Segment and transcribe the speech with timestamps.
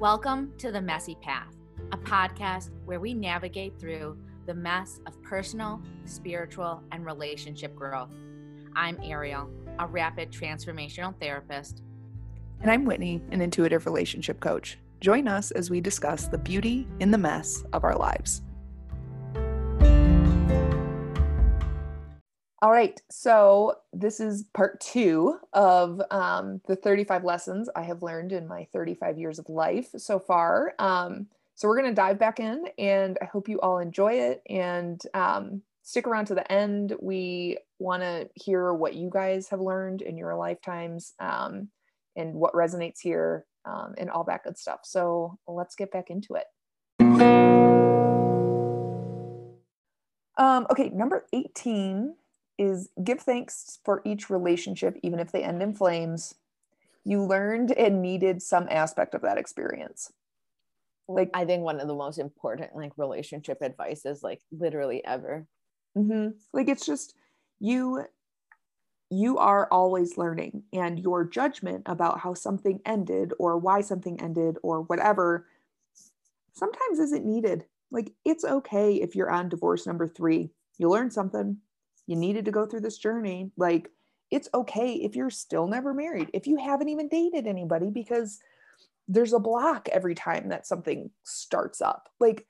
[0.00, 1.54] Welcome to The Messy Path,
[1.92, 8.08] a podcast where we navigate through the mess of personal, spiritual, and relationship growth.
[8.74, 11.82] I'm Ariel, a rapid transformational therapist.
[12.62, 14.78] And I'm Whitney, an intuitive relationship coach.
[15.02, 18.40] Join us as we discuss the beauty in the mess of our lives.
[22.62, 28.32] All right, so this is part two of um, the 35 lessons I have learned
[28.32, 30.74] in my 35 years of life so far.
[30.78, 34.42] Um, so we're going to dive back in, and I hope you all enjoy it
[34.46, 36.94] and um, stick around to the end.
[37.00, 41.68] We want to hear what you guys have learned in your lifetimes um,
[42.14, 44.80] and what resonates here um, and all that good stuff.
[44.84, 46.44] So let's get back into it.
[50.36, 52.16] Um, okay, number 18
[52.60, 56.34] is give thanks for each relationship, even if they end in flames.
[57.04, 60.12] You learned and needed some aspect of that experience.
[61.08, 65.46] Like I think one of the most important like relationship advice is like literally ever.
[65.96, 66.36] Mm-hmm.
[66.52, 67.14] Like it's just
[67.60, 68.04] you
[69.08, 74.56] you are always learning and your judgment about how something ended or why something ended
[74.62, 75.46] or whatever
[76.52, 77.64] sometimes isn't needed.
[77.90, 80.50] Like it's okay if you're on divorce number 3.
[80.76, 81.56] You learn something
[82.10, 83.88] you needed to go through this journey like
[84.30, 88.40] it's okay if you're still never married if you haven't even dated anybody because
[89.10, 92.08] there's a block every time that something starts up.
[92.20, 92.46] Like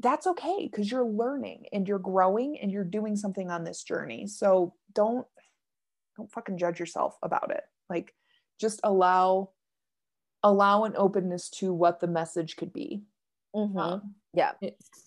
[0.00, 4.26] that's okay because you're learning and you're growing and you're doing something on this journey.
[4.26, 5.24] So don't
[6.16, 7.62] don't fucking judge yourself about it.
[7.88, 8.12] Like
[8.60, 9.50] just allow
[10.42, 13.04] allow an openness to what the message could be.
[13.54, 13.78] Mm-hmm.
[13.78, 14.52] um, yeah.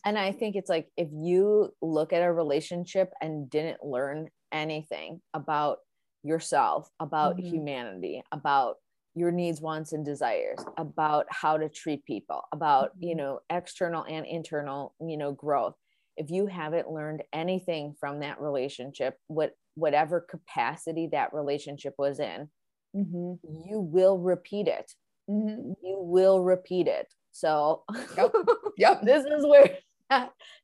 [0.05, 5.21] And I think it's like if you look at a relationship and didn't learn anything
[5.33, 5.79] about
[6.23, 7.47] yourself, about mm-hmm.
[7.47, 8.75] humanity, about
[9.15, 13.03] your needs, wants, and desires, about how to treat people, about, mm-hmm.
[13.03, 15.75] you know, external and internal, you know, growth.
[16.15, 22.49] If you haven't learned anything from that relationship, what whatever capacity that relationship was in,
[22.95, 23.33] mm-hmm.
[23.67, 24.91] you will repeat it.
[25.29, 25.73] Mm-hmm.
[25.83, 27.83] You will repeat it so
[28.17, 28.33] yep,
[28.77, 29.01] yep.
[29.03, 29.77] this is where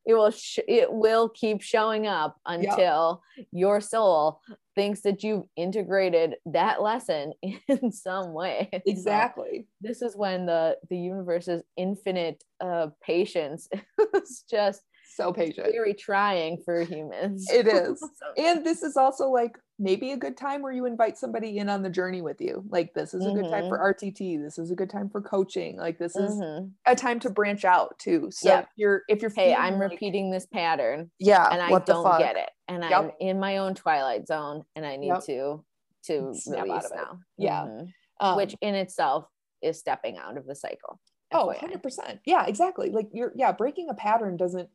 [0.05, 3.47] it will sh- it will keep showing up until yep.
[3.51, 4.41] your soul
[4.75, 7.33] thinks that you've integrated that lesson
[7.67, 8.69] in some way.
[8.85, 9.67] Exactly.
[9.81, 13.67] So this is when the the universe's infinite uh, patience
[14.15, 14.81] is just
[15.15, 15.67] so patient.
[15.71, 17.47] Very trying for humans.
[17.51, 18.03] It is.
[18.37, 21.83] And this is also like maybe a good time where you invite somebody in on
[21.83, 22.63] the journey with you.
[22.69, 23.41] Like this is a mm-hmm.
[23.41, 24.07] good time for mm-hmm.
[24.07, 24.43] RTT.
[24.43, 25.77] This is a good time for coaching.
[25.77, 26.67] Like this is mm-hmm.
[26.85, 28.29] a time to branch out too.
[28.31, 28.63] So yep.
[28.63, 31.11] if you're if you're hey, I'm like, repeating this pattern.
[31.19, 31.47] Yeah.
[31.51, 32.49] And I don't get it.
[32.67, 32.93] And yep.
[32.93, 35.25] I'm in my own twilight zone and I need yep.
[35.25, 35.63] to
[36.05, 37.19] to Snap release now.
[37.37, 37.61] Yeah.
[37.61, 37.85] Mm-hmm.
[38.25, 39.25] Um, Which in itself
[39.61, 40.99] is stepping out of the cycle.
[41.33, 42.19] Oh, 100%.
[42.25, 42.91] Yeah, exactly.
[42.91, 44.69] Like you're yeah, breaking a pattern doesn't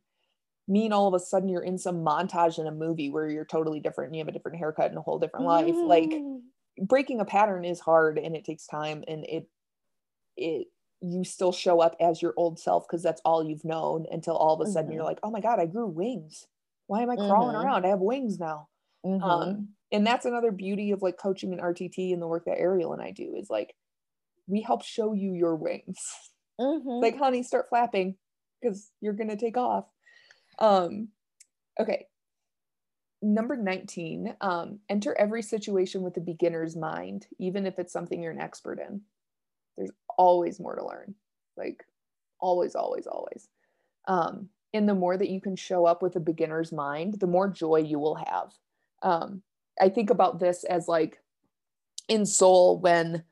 [0.68, 3.80] mean all of a sudden you're in some montage in a movie where you're totally
[3.80, 5.86] different and you have a different haircut and a whole different life mm.
[5.86, 6.12] like
[6.86, 9.48] breaking a pattern is hard and it takes time and it
[10.36, 10.68] it
[11.00, 14.60] you still show up as your old self because that's all you've known until all
[14.60, 14.94] of a sudden mm-hmm.
[14.94, 16.46] you're like oh my god i grew wings
[16.86, 17.66] why am i crawling mm-hmm.
[17.66, 18.68] around i have wings now
[19.04, 19.22] mm-hmm.
[19.22, 22.92] um, and that's another beauty of like coaching and rtt and the work that ariel
[22.92, 23.74] and i do is like
[24.46, 25.98] we help show you your wings
[26.60, 26.88] mm-hmm.
[26.88, 28.16] like honey start flapping
[28.60, 29.84] because you're gonna take off
[30.58, 31.08] um,
[31.80, 32.06] okay.
[33.20, 38.32] Number 19, um, enter every situation with a beginner's mind, even if it's something you're
[38.32, 39.00] an expert in.
[39.76, 41.14] There's always more to learn.
[41.56, 41.84] Like,
[42.40, 43.48] always, always, always.
[44.06, 47.48] Um, and the more that you can show up with a beginner's mind, the more
[47.48, 48.52] joy you will have.
[49.02, 49.42] Um,
[49.80, 51.18] I think about this as like
[52.08, 53.24] in soul when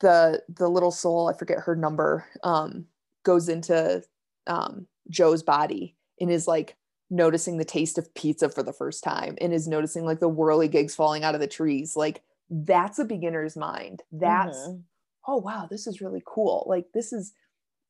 [0.00, 2.86] the the little soul, I forget her number, um,
[3.24, 4.02] goes into
[4.46, 6.76] um, Joe's body and is like
[7.10, 10.94] noticing the taste of pizza for the first time and is noticing like the whirligigs
[10.94, 14.02] falling out of the trees like that's a beginner's mind.
[14.12, 14.80] That's mm-hmm.
[15.26, 16.64] oh wow this is really cool.
[16.66, 17.32] Like this is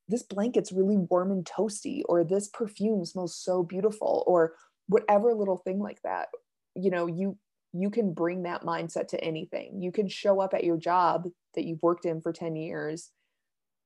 [0.08, 4.54] this blanket's really warm and toasty or this perfume smells so beautiful or
[4.88, 6.28] whatever little thing like that.
[6.74, 7.38] You know you
[7.72, 9.80] you can bring that mindset to anything.
[9.80, 13.10] You can show up at your job that you've worked in for 10 years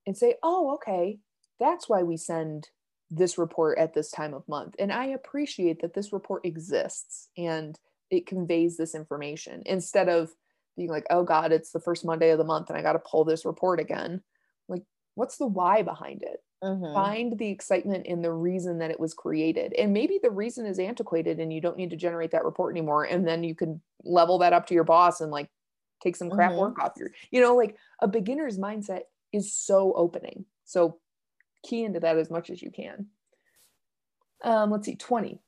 [0.07, 1.19] and say oh okay
[1.59, 2.69] that's why we send
[3.11, 4.75] this report at this time of month.
[4.79, 7.79] And I appreciate that this report exists and
[8.11, 10.31] it conveys this information instead of
[10.77, 12.99] being like, oh God, it's the first Monday of the month and I got to
[12.99, 14.23] pull this report again.
[14.69, 14.83] Like,
[15.15, 16.41] what's the why behind it?
[16.63, 16.95] Mm-hmm.
[16.95, 19.73] Find the excitement in the reason that it was created.
[19.75, 23.05] And maybe the reason is antiquated and you don't need to generate that report anymore.
[23.05, 25.49] And then you can level that up to your boss and like
[26.03, 26.61] take some crap mm-hmm.
[26.61, 29.03] work off your, you know, like a beginner's mindset
[29.33, 30.45] is so opening.
[30.65, 30.99] So
[31.67, 33.07] key into that as much as you can.
[34.43, 35.41] Um, let's see, 20.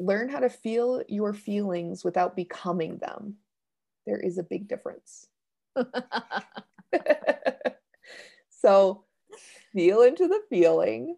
[0.00, 3.36] Learn how to feel your feelings without becoming them.
[4.06, 5.28] There is a big difference.
[8.50, 9.04] so
[9.72, 11.16] feel into the feeling.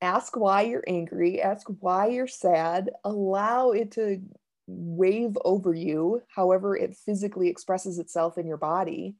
[0.00, 1.40] Ask why you're angry.
[1.40, 2.90] Ask why you're sad.
[3.04, 4.20] Allow it to
[4.66, 9.16] wave over you, however it physically expresses itself in your body,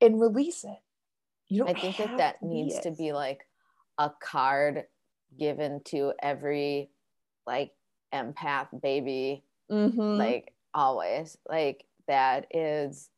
[0.00, 0.78] and release it.
[1.48, 3.46] You don't I think that that needs to be like
[3.98, 4.84] a card
[5.38, 6.90] given to every
[7.46, 7.72] like
[8.12, 10.00] empath baby, mm-hmm.
[10.00, 11.36] like always.
[11.48, 13.08] Like that is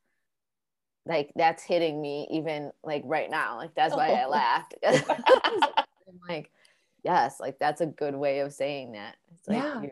[1.06, 3.56] like that's hitting me even like right now.
[3.56, 4.74] Like that's why I laughed.
[4.84, 6.50] I'm like,
[7.04, 9.16] yes, like that's a good way of saying that.
[9.32, 9.82] It's like yeah.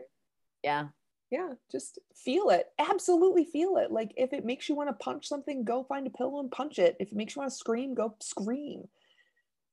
[0.63, 0.87] yeah.
[1.31, 2.67] Yeah, just feel it.
[2.77, 3.91] Absolutely feel it.
[3.91, 6.77] Like if it makes you want to punch something, go find a pillow and punch
[6.77, 6.95] it.
[6.99, 8.83] If it makes you want to scream, go scream.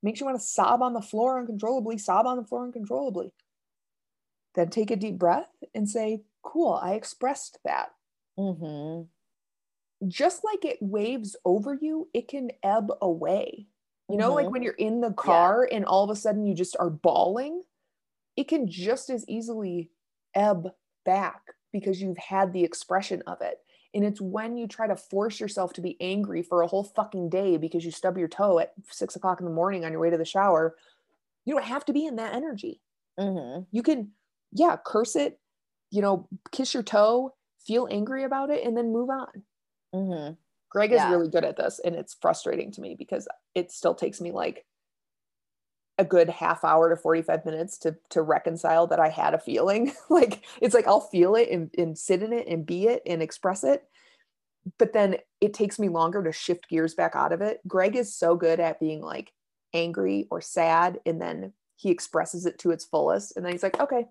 [0.02, 3.32] Makes you want to sob on the floor uncontrollably, sob on the floor uncontrollably.
[4.54, 7.90] Then take a deep breath and say, Cool, I expressed that.
[8.38, 10.08] Mm-hmm.
[10.08, 13.66] Just like it waves over you, it can ebb away.
[14.08, 14.34] You know, mm-hmm.
[14.34, 15.76] like when you're in the car yeah.
[15.76, 17.62] and all of a sudden you just are bawling,
[18.36, 19.90] it can just as easily
[20.34, 20.72] ebb
[21.04, 23.58] back because you've had the expression of it.
[23.94, 27.28] And it's when you try to force yourself to be angry for a whole fucking
[27.28, 30.10] day because you stub your toe at six o'clock in the morning on your way
[30.10, 30.76] to the shower.
[31.44, 32.80] You don't have to be in that energy.
[33.18, 33.64] Mm-hmm.
[33.70, 34.12] You can,
[34.52, 35.38] yeah, curse it,
[35.90, 37.34] you know, kiss your toe,
[37.66, 39.42] feel angry about it, and then move on.
[39.94, 40.34] Mm-hmm.
[40.70, 41.06] Greg yeah.
[41.06, 44.32] is really good at this, and it's frustrating to me because it still takes me
[44.32, 44.64] like
[45.98, 49.92] a good half hour to 45 minutes to to reconcile that I had a feeling.
[50.10, 53.22] like it's like I'll feel it and, and sit in it and be it and
[53.22, 53.84] express it.
[54.78, 57.60] But then it takes me longer to shift gears back out of it.
[57.66, 59.32] Greg is so good at being like
[59.74, 63.36] angry or sad and then he expresses it to its fullest.
[63.36, 64.06] And then he's like, okay,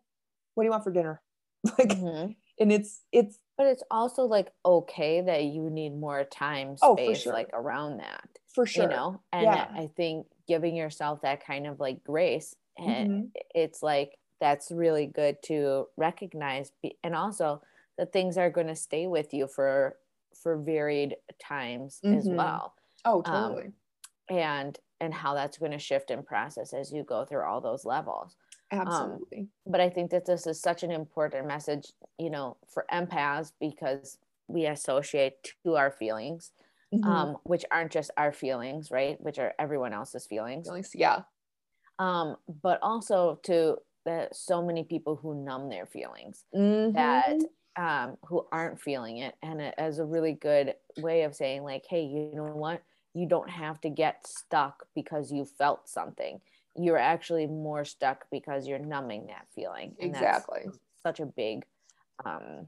[0.53, 1.21] what do you want for dinner?
[1.77, 2.31] like mm-hmm.
[2.59, 7.13] and it's it's but it's also like okay that you need more time space oh,
[7.13, 7.33] sure.
[7.33, 9.67] like around that for sure you know and yeah.
[9.75, 13.25] i think giving yourself that kind of like grace and mm-hmm.
[13.55, 16.73] it's like that's really good to recognize
[17.05, 17.61] and also
[17.97, 19.95] that things are going to stay with you for
[20.43, 22.17] for varied times mm-hmm.
[22.17, 22.73] as well
[23.05, 27.01] oh um, totally um, and and how that's going to shift and process as you
[27.03, 28.35] go through all those levels
[28.73, 29.39] Absolutely.
[29.39, 33.51] Um, but I think that this is such an important message, you know, for empaths
[33.59, 34.17] because
[34.47, 35.33] we associate
[35.65, 36.51] to our feelings,
[36.93, 37.05] mm-hmm.
[37.05, 39.19] um, which aren't just our feelings, right?
[39.21, 40.67] Which are everyone else's feelings.
[40.67, 41.21] feelings yeah.
[41.99, 46.93] Um, but also to that so many people who numb their feelings mm-hmm.
[46.93, 47.39] that
[47.75, 51.85] um, who aren't feeling it, and it, as a really good way of saying like,
[51.89, 52.81] hey, you know what?
[53.13, 56.41] You don't have to get stuck because you felt something
[56.75, 59.95] you're actually more stuck because you're numbing that feeling.
[59.99, 60.61] And exactly.
[61.03, 61.65] such a big
[62.25, 62.67] um,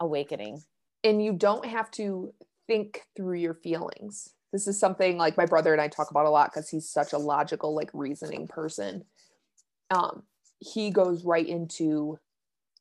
[0.00, 0.62] awakening.
[1.02, 2.32] And you don't have to
[2.66, 4.30] think through your feelings.
[4.52, 7.12] This is something like my brother and I talk about a lot because he's such
[7.12, 9.04] a logical, like reasoning person.
[9.90, 10.22] Um,
[10.58, 12.18] he goes right into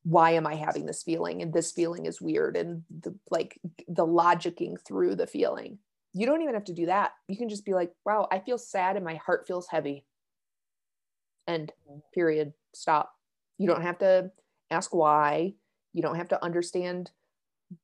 [0.04, 1.42] why am I having this feeling?
[1.42, 2.56] And this feeling is weird.
[2.58, 5.80] And the like the logicking through the feeling.
[6.14, 7.14] You don't even have to do that.
[7.28, 10.06] You can just be like, wow, I feel sad and my heart feels heavy
[11.48, 11.72] end
[12.14, 13.14] period stop
[13.58, 14.32] you don't have to
[14.72, 15.54] ask why
[15.94, 17.12] you don't have to understand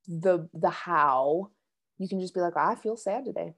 [0.08, 1.50] the the how
[2.00, 3.54] you can just be like i feel sad today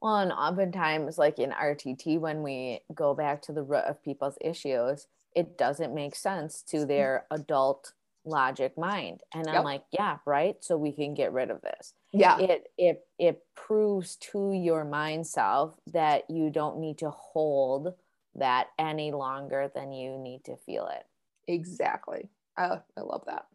[0.00, 4.38] well and oftentimes like in rtt when we go back to the root of people's
[4.40, 7.92] issues it doesn't make sense to their adult
[8.24, 12.38] logic mind and i'm like yeah right so we can get rid of this yeah
[12.38, 17.94] it it it proves to your mind self that you don't need to hold
[18.34, 21.06] that any longer than you need to feel it.
[21.48, 22.30] Exactly.
[22.56, 23.46] I, I love that.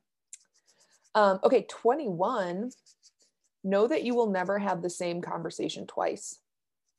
[1.16, 2.72] Um, okay, 21.
[3.64, 6.40] Know that you will never have the same conversation twice.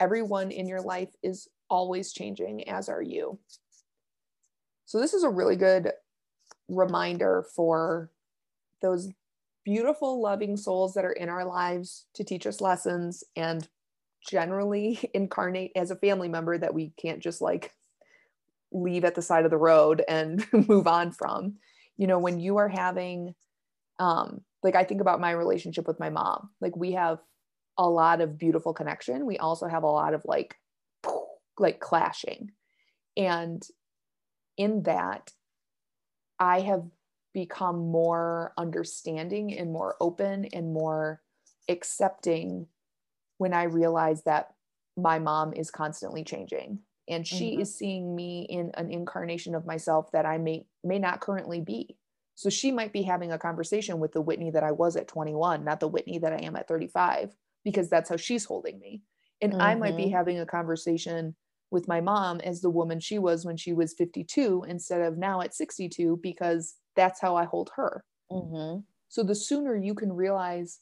[0.01, 3.39] Everyone in your life is always changing, as are you.
[4.87, 5.93] So, this is a really good
[6.69, 8.11] reminder for
[8.81, 9.09] those
[9.65, 13.69] beautiful, loving souls that are in our lives to teach us lessons and
[14.27, 17.73] generally incarnate as a family member that we can't just like
[18.73, 21.55] leave at the side of the road and move on from
[21.97, 23.35] you know when you are having
[23.99, 27.19] um like i think about my relationship with my mom like we have
[27.79, 30.57] a lot of beautiful connection we also have a lot of like
[31.59, 32.51] like clashing
[33.17, 33.67] and
[34.57, 35.33] in that
[36.39, 36.85] i have
[37.35, 41.23] become more understanding and more open and more
[41.69, 42.67] accepting
[43.39, 44.55] when I realize that
[44.97, 47.61] my mom is constantly changing and she Mhm.
[47.61, 51.98] is seeing me in an incarnation of myself that I may may not currently be.
[52.39, 55.65] So she might be having a conversation with the Whitney that I was at 21,
[55.65, 59.03] not the Whitney that I am at 35 because that's how she's holding me.
[59.41, 60.11] And I might be Mhm.
[60.11, 61.37] having a conversation
[61.71, 65.41] with my mom as the woman she was when she was 52 instead of now
[65.41, 68.05] at 62 because that's how I hold her.
[68.31, 68.87] Mhm.
[69.09, 70.81] So the sooner you can realize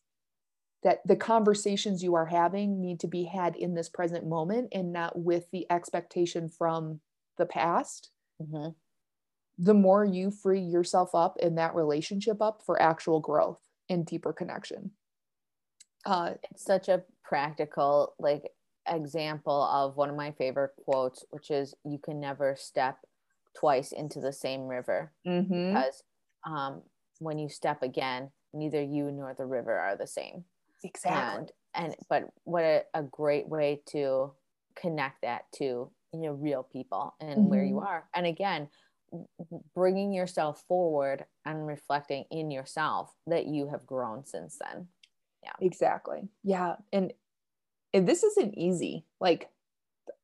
[0.83, 4.93] that the conversations you are having need to be had in this present moment and
[4.93, 7.03] not with the expectation from
[7.39, 8.75] the past, Mhm.
[9.59, 14.33] The more you free yourself up in that relationship up for actual growth and deeper
[14.33, 14.93] connection.
[16.05, 18.53] Uh, it's such a practical like
[18.89, 22.99] example of one of my favorite quotes which is you can never step
[23.59, 25.85] twice into the same river mhm.
[25.85, 26.05] because
[26.45, 26.83] um,
[27.19, 30.45] when you step again neither you nor the river are the same
[30.83, 31.43] Exactly.
[31.43, 34.33] and and but what a, a great way to
[34.77, 37.81] connect that to you know real people and where you Mhm.
[37.81, 38.69] are and again
[39.75, 44.89] bringing yourself forward and reflecting in yourself that you have grown since then
[45.43, 45.53] Yeah.
[45.61, 46.29] Exactly.
[46.43, 46.77] Yeah.
[46.93, 47.13] And
[47.93, 49.05] and this isn't easy.
[49.21, 49.49] Like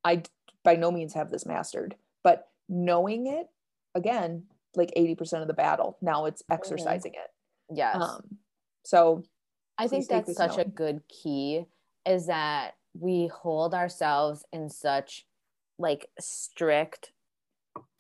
[0.05, 0.23] I
[0.65, 3.49] by no means have this mastered, but knowing it
[3.95, 4.45] again,
[4.75, 5.99] like 80% of the battle.
[6.01, 7.31] Now it's exercising it.
[7.71, 8.39] yes Um
[8.85, 9.23] so
[9.79, 11.67] I think that's such a good key
[12.05, 15.27] is that we hold ourselves in such
[15.79, 17.13] like strict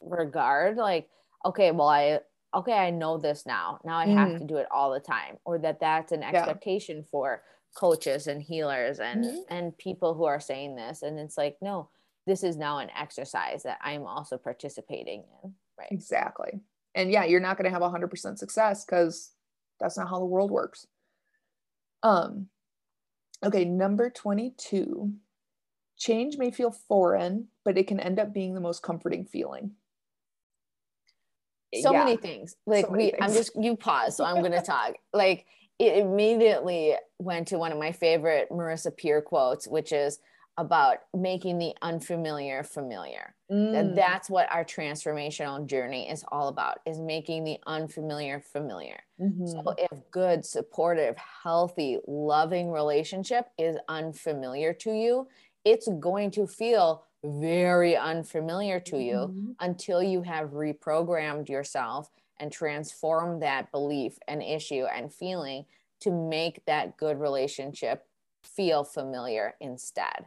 [0.02, 1.09] regard like
[1.44, 2.21] okay well I
[2.54, 4.38] okay I know this now now I have Mhm.
[4.38, 7.42] to do it all the time or that that's an expectation for
[7.76, 9.44] coaches and healers and Mhm.
[9.49, 11.90] and people who are saying this and it's like no
[12.26, 16.61] this is now an exercise that I'm also participating in right exactly.
[16.94, 19.32] And yeah, you're not going to have 100% success cuz
[19.80, 20.87] that's not how the world works.
[22.02, 22.49] Um
[23.44, 25.14] okay, number 22.
[25.97, 29.76] Change may feel foreign, but it can end up being the most comforting feeling.
[31.75, 32.05] So Yeah.
[32.05, 34.95] many things like So many we i'm just you pause so i'm gonna talk.
[35.12, 35.47] Like
[35.79, 40.19] it immediately went to one of my favorite Marisa Peer quotes which is
[40.59, 43.35] about making the unfamiliar familiar.
[43.73, 49.00] And Mm, that's what our transformational journey is all about is making the unfamiliar familiar.
[49.19, 49.67] Mhm.
[49.67, 55.26] so if good supportive healthy loving relationship is unfamiliar to you
[55.64, 59.57] it's going to feel very unfamiliar to you Mhm.
[59.61, 65.67] until you have reprogrammed yourself and transformed that belief and issue and feeling
[66.00, 68.09] to make that good relationship
[68.43, 70.26] feel familiar instead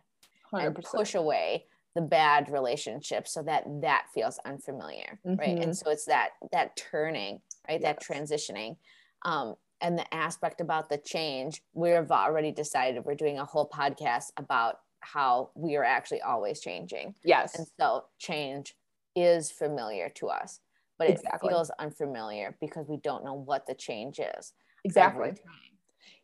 [0.54, 0.86] and 100%.
[0.86, 5.64] push away the bad relationship so that that feels unfamiliar right Mhm.
[5.64, 8.78] and so it's that that turning right that transitioning
[9.24, 14.32] um and the aspect about the change we've already decided we're doing a whole podcast
[14.38, 17.16] about how we are actually always changing.
[17.24, 17.56] Yes.
[17.58, 18.76] and so change
[19.16, 20.60] is familiar to us,
[20.98, 24.54] but it feels unfamiliar because we don't know what the change is.
[24.84, 25.34] Exactly.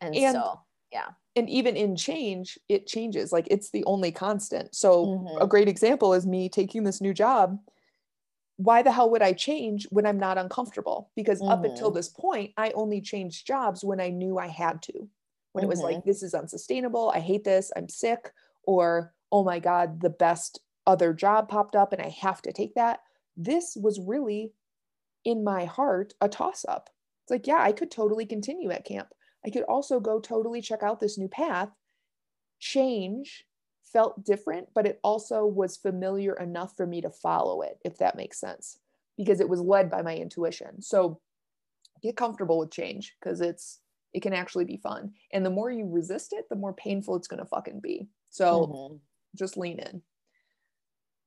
[0.00, 0.60] And, And- so,
[0.92, 1.08] yeah.
[1.36, 4.74] and even in change it changes like it's the only constant.
[4.74, 5.04] So
[5.40, 5.48] a Mhm.
[5.48, 7.58] great example is me taking this new job.
[8.56, 11.10] Why the hell would i change when i'm not uncomfortable?
[11.16, 15.08] Because up until this point i only changed jobs when i knew i had to.
[15.52, 17.10] When it was like this is unsustainable.
[17.14, 17.72] I hate this.
[17.76, 18.32] I'm sick
[18.64, 22.74] or oh my god the best other job popped up and i have to take
[22.74, 23.00] that
[23.36, 24.52] this was really
[25.24, 26.90] in my heart a toss up
[27.24, 29.08] it's like yeah i could totally continue at camp
[29.44, 31.70] I could also go totally check out this new path.
[32.60, 33.44] Change
[33.92, 38.16] felt different, but it also was familiar enough for me to follow it, if that
[38.16, 38.78] makes sense,
[39.16, 40.80] because it was led by my intuition.
[40.80, 41.20] So
[42.02, 43.80] get comfortable with change because it's
[44.12, 45.12] it can actually be fun.
[45.32, 48.08] And the more you resist it, the more painful it's gonna fucking be.
[48.32, 49.00] So Mhm.
[49.36, 50.02] just lean in.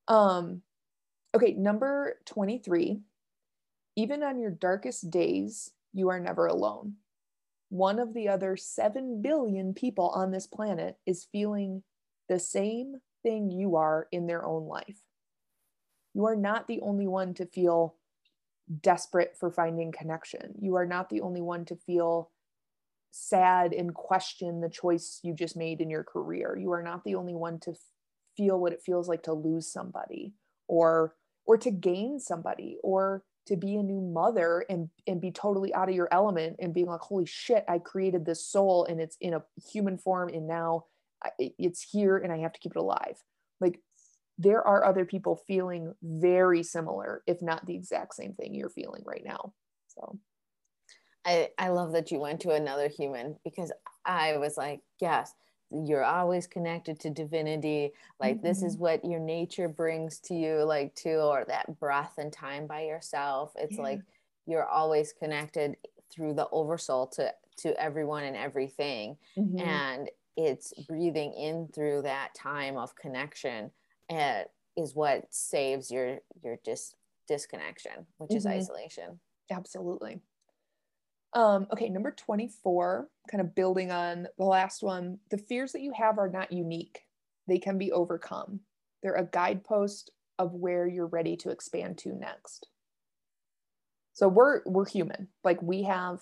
[0.07, 0.61] Um
[1.35, 3.01] okay, number 23.
[3.95, 6.97] Even on your darkest days, you are never alone
[7.69, 11.83] one of the other 7 billion people on this planet is feeling
[12.29, 15.01] the same thing you are in their own life.
[16.13, 17.95] You are not the only one to feel
[18.81, 20.55] desperate for finding connection.
[20.61, 22.31] You are not the only one to feel
[23.15, 26.57] sad and question the choice you just made in your career.
[26.57, 27.73] You are not the only one to
[28.35, 30.33] feel what it feels like to lose somebody
[30.67, 35.73] or or to gain somebody or to be a new mother and and be totally
[35.73, 39.15] out of your element and being like holy shit i created this soul and it's
[39.21, 40.83] in a human form and now
[41.39, 43.23] it's here and i have to keep it alive.
[43.61, 43.79] Like
[44.37, 49.03] there are other people feeling very similar if not the exact same thing you're feeling
[49.05, 49.53] right now.
[49.87, 50.19] So
[51.25, 53.71] I, I love that you went to another human because
[54.05, 55.33] I was like, yes,
[55.71, 58.47] you're always connected to divinity like mm-hmm.
[58.47, 58.83] this is mm-hmm.
[58.83, 63.51] what your nature brings to you like to or that breath and time by yourself
[63.55, 63.81] it's yeah.
[63.81, 63.99] like
[64.45, 65.75] you're always connected
[66.11, 69.59] through the oversoul to to everyone and everything mm-hmm.
[69.59, 73.71] and it's breathing in through that time of connection
[74.09, 74.43] and eh,
[74.77, 76.95] is what saves your your dis
[77.27, 78.37] disconnection which mm-hmm.
[78.37, 79.19] is isolation
[79.51, 80.21] absolutely
[81.35, 85.91] um, okay, number 24, kind of building on the last one, the fears that you
[85.91, 87.01] have are not unique.
[87.47, 88.61] They can be overcome.
[89.03, 92.69] They're a guidepost of where you're ready to expand to next.
[94.13, 95.27] So we're we're human.
[95.43, 96.21] Like we have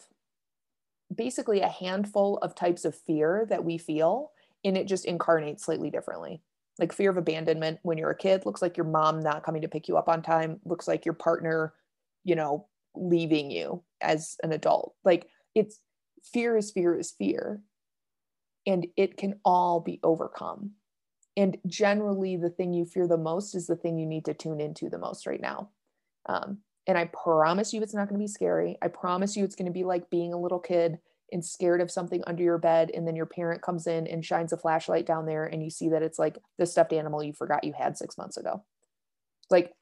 [1.13, 4.31] basically a handful of types of fear that we feel
[4.65, 6.41] and it just incarnates slightly differently.
[6.79, 9.67] Like fear of abandonment when you're a kid looks like your mom not coming to
[9.67, 11.73] pick you up on time, looks like your partner,
[12.23, 12.65] you know,
[12.95, 14.95] leaving you as an adult.
[15.03, 15.79] Like it's
[16.23, 17.61] fear is fear is fear.
[18.65, 20.71] And it can all be overcome.
[21.35, 24.61] And generally, the thing you fear the most is the thing you need to tune
[24.61, 25.69] into the most right now.
[26.27, 28.77] Um, and I promise you, it's not going to be scary.
[28.81, 30.99] I promise you, it's going to be like being a little kid
[31.31, 32.91] and scared of something under your bed.
[32.93, 35.89] And then your parent comes in and shines a flashlight down there, and you see
[35.89, 38.63] that it's like the stuffed animal you forgot you had six months ago.
[39.49, 39.73] Like,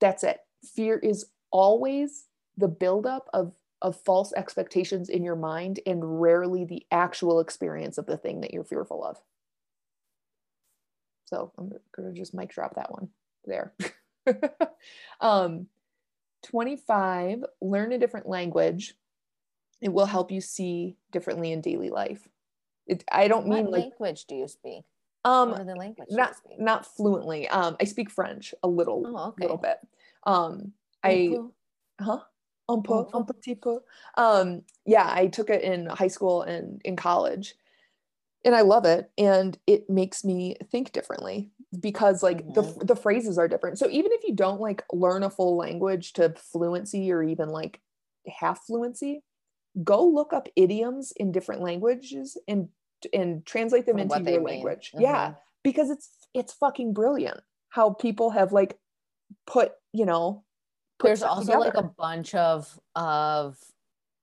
[0.00, 0.38] that's it.
[0.74, 2.26] Fear is always
[2.56, 3.52] the buildup of
[3.82, 8.52] of false expectations in your mind and rarely the actual experience of the thing that
[8.52, 9.16] you're fearful of.
[11.24, 13.08] So I'm gonna just mic drop that one
[13.46, 13.72] there.
[15.20, 15.66] um,
[16.44, 18.94] 25, learn a different language.
[19.80, 22.28] It will help you see differently in daily life.
[22.86, 24.84] It, I don't mean what like language do you speak?
[25.24, 27.48] Um, what the language not not fluently.
[27.48, 29.42] Um, I speak French a little, oh, okay.
[29.42, 29.78] little bit.
[30.24, 31.36] Um, I,
[32.00, 32.20] huh?
[32.68, 33.80] Un peu, un petit peu.
[34.16, 37.54] Um, yeah, I took it in high school and in college,
[38.44, 39.10] and I love it.
[39.18, 42.52] And it makes me think differently because like mm-hmm.
[42.52, 43.78] the the phrases are different.
[43.78, 47.80] So even if you don't like learn a full language to fluency or even like
[48.26, 49.22] half fluency,
[49.82, 52.68] go look up idioms in different languages and
[53.12, 54.92] and translate them into your language.
[54.94, 55.02] Mm-hmm.
[55.02, 58.78] Yeah, because it's it's fucking brilliant how people have like
[59.46, 60.44] put you know
[61.02, 61.64] there's also together.
[61.64, 63.56] like a bunch of of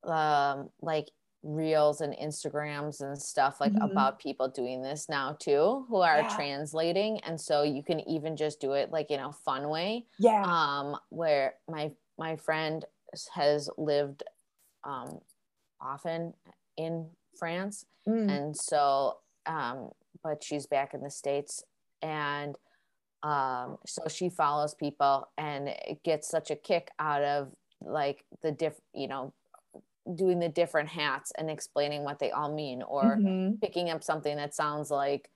[0.03, 1.09] um like
[1.43, 3.91] reels and instagrams and stuff like mm-hmm.
[3.91, 6.35] about people doing this now too who are yeah.
[6.35, 10.43] translating and so you can even just do it like in a fun way yeah
[10.45, 12.85] um where my my friend
[13.33, 14.23] has lived
[14.83, 15.19] um
[15.79, 16.33] often
[16.75, 18.29] in france mm.
[18.29, 19.89] and so um
[20.23, 21.63] but she's back in the states
[22.01, 22.57] and
[23.23, 25.69] um so she follows people and
[26.03, 27.51] gets such a kick out of
[27.81, 29.33] like the diff you know
[30.15, 33.55] doing the different hats and explaining what they all mean or mm-hmm.
[33.55, 35.29] picking up something that sounds like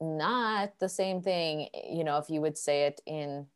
[0.00, 1.68] not the same thing.
[1.90, 3.46] You know if you would say it in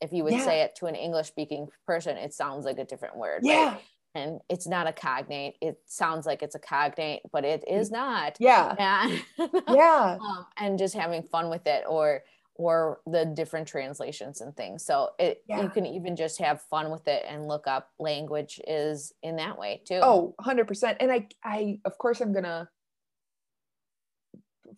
[0.00, 0.44] if you would yeah.
[0.44, 3.70] say it to an english speaking person it sounds like a different word yeah.
[3.70, 3.80] Right?
[4.14, 5.56] and it's not a cognate.
[5.60, 8.36] It sounds like it's a cognate but it is not.
[8.40, 8.74] Yeah.
[8.78, 10.18] And, yeah.
[10.20, 12.22] Um, and just having fun with it or
[12.58, 14.84] or the different translations and things.
[14.84, 15.62] So it yeah.
[15.62, 19.56] you can even just have fun with it and look up language is in that
[19.56, 20.00] way too.
[20.02, 20.96] Oh, 100%.
[21.00, 22.68] And I I of course I'm going to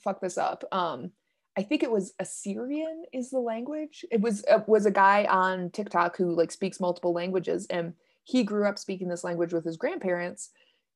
[0.04, 0.62] fuck this up.
[0.70, 1.10] Um
[1.56, 4.04] I think it was Assyrian is the language.
[4.10, 8.44] It was uh, was a guy on TikTok who like speaks multiple languages and he
[8.44, 10.50] grew up speaking this language with his grandparents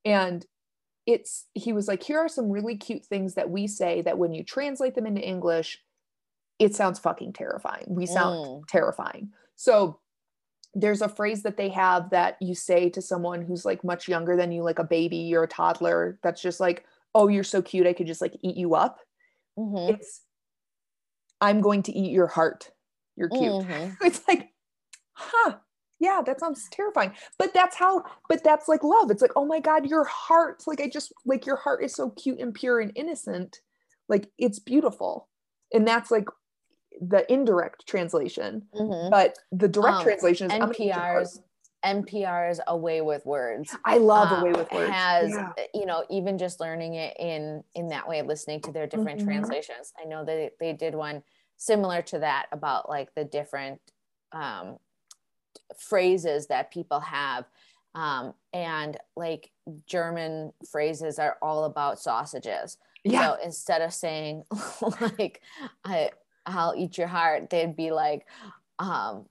[0.05, 0.47] and
[1.07, 4.33] it's he was like here are some really cute things that we say that when
[4.33, 5.81] you translate them into English
[6.59, 7.85] it sounds fucking terrifying.
[7.88, 8.67] We sound mm.
[8.69, 9.31] terrifying.
[9.57, 10.01] So
[10.75, 14.37] there's a phrase that they have that you say to someone who's like much younger
[14.37, 17.87] than you, like a baby or a toddler, that's just like, oh, you're so cute.
[17.87, 18.99] I could just like eat you up.
[19.59, 19.95] Mm-hmm.
[19.95, 20.23] It's,
[21.40, 22.71] I'm going to eat your heart.
[23.17, 23.43] You're cute.
[23.43, 23.93] Mm-hmm.
[24.07, 24.49] It's like,
[25.12, 25.57] huh,
[26.01, 27.12] yeah, that sounds terrifying.
[27.38, 29.11] But that's how, but that's like love.
[29.11, 30.64] It's like, oh my God, your heart.
[30.67, 33.61] Like, I just, like, your heart is so cute and pure and innocent.
[34.09, 35.29] Like, it's beautiful.
[35.73, 36.27] And that's like
[37.00, 39.11] the indirect translation, mm-hmm.
[39.11, 41.40] but the direct um, translation is NPR's
[41.85, 43.76] NPR's A Way with Words.
[43.85, 44.90] I love um, A Way with Words.
[44.90, 45.52] Has yeah.
[45.74, 49.28] you know even just learning it in in that way, listening to their different mm-hmm.
[49.28, 49.92] translations.
[50.00, 51.22] I know that they did one
[51.57, 53.80] similar to that about like the different
[54.33, 54.78] um,
[55.78, 57.44] phrases that people have.
[57.94, 59.52] Um, and like
[59.87, 62.76] German phrases are all about sausages.
[63.04, 63.28] Yeah.
[63.28, 64.44] So instead of saying
[65.00, 65.42] like
[65.85, 66.11] I
[66.46, 68.26] I'll eat your heart, they'd be like,
[68.78, 69.26] um,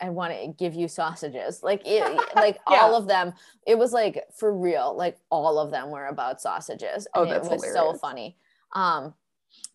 [0.00, 1.62] I want to give you sausages.
[1.62, 2.02] Like it,
[2.34, 2.78] like yeah.
[2.78, 3.34] all of them.
[3.66, 4.96] It was like for real.
[4.96, 7.06] Like all of them were about sausages.
[7.14, 7.92] Oh, and that's it was hilarious.
[7.92, 8.36] so funny.
[8.74, 9.14] Um,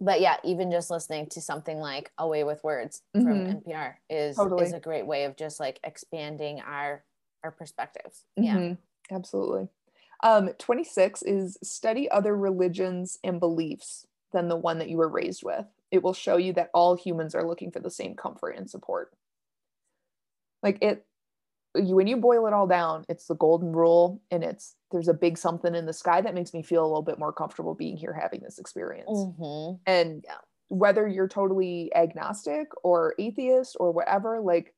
[0.01, 3.63] but yeah, even just listening to something like A Way with Words" from Mhm.
[3.63, 4.65] NPR is Totally.
[4.65, 7.03] is a great way of just like expanding our
[7.43, 8.25] our perspectives.
[8.35, 8.55] Yeah.
[8.57, 8.77] Mhm.
[9.11, 9.67] Absolutely.
[10.23, 15.43] Um, 26 is study other religions and beliefs than the one that you were raised
[15.43, 15.67] with.
[15.91, 19.13] It will show you that all humans are looking for the same comfort and support.
[20.63, 21.05] Like it,
[21.75, 25.13] you, when you boil it all down, it's the golden rule, and it's there's a
[25.13, 27.97] big something in the sky that makes me feel a little bit more comfortable being
[27.97, 29.27] here having this experience.
[29.29, 29.79] Mhm.
[29.85, 30.39] And Yeah.
[30.69, 34.75] whether you're totally agnostic or atheist or whatever, like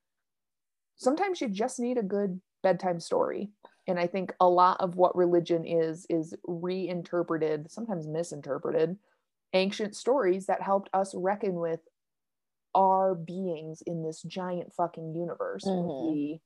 [0.96, 3.52] sometimes you just need a good bedtime story.
[3.88, 8.98] And I think a lot of what religion is, is reinterpreted, sometimes misinterpreted,
[9.58, 11.82] ancient stories that helped us reckon with
[12.76, 15.66] our beings in this giant fucking universe.
[15.66, 16.12] Mhm.
[16.12, 16.42] We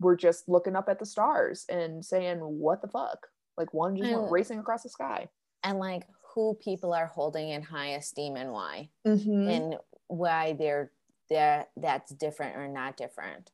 [0.00, 3.28] were just looking up at the stars and saying, what the fuck?
[3.56, 5.28] Like one just went racing across the sky.
[5.62, 8.90] And like who people are holding in high esteem and why.
[9.06, 9.48] Mm-hmm.
[9.48, 9.76] and
[10.08, 10.92] why they're
[11.28, 13.50] they're that's different or not different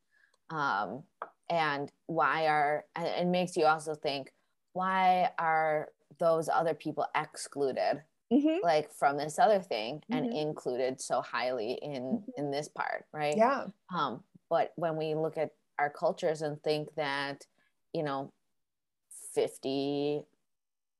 [0.50, 1.02] um
[1.48, 4.30] and why are and it makes you also think
[4.74, 5.88] why are
[6.18, 8.62] those other people excluded Mm-hmm.
[8.62, 10.32] like from this other thing and Mhm.
[10.32, 13.68] included so highly in in this part right Yeah.
[13.94, 17.46] um but when we look at our cultures and think that
[17.92, 18.32] you know
[19.10, 20.22] 50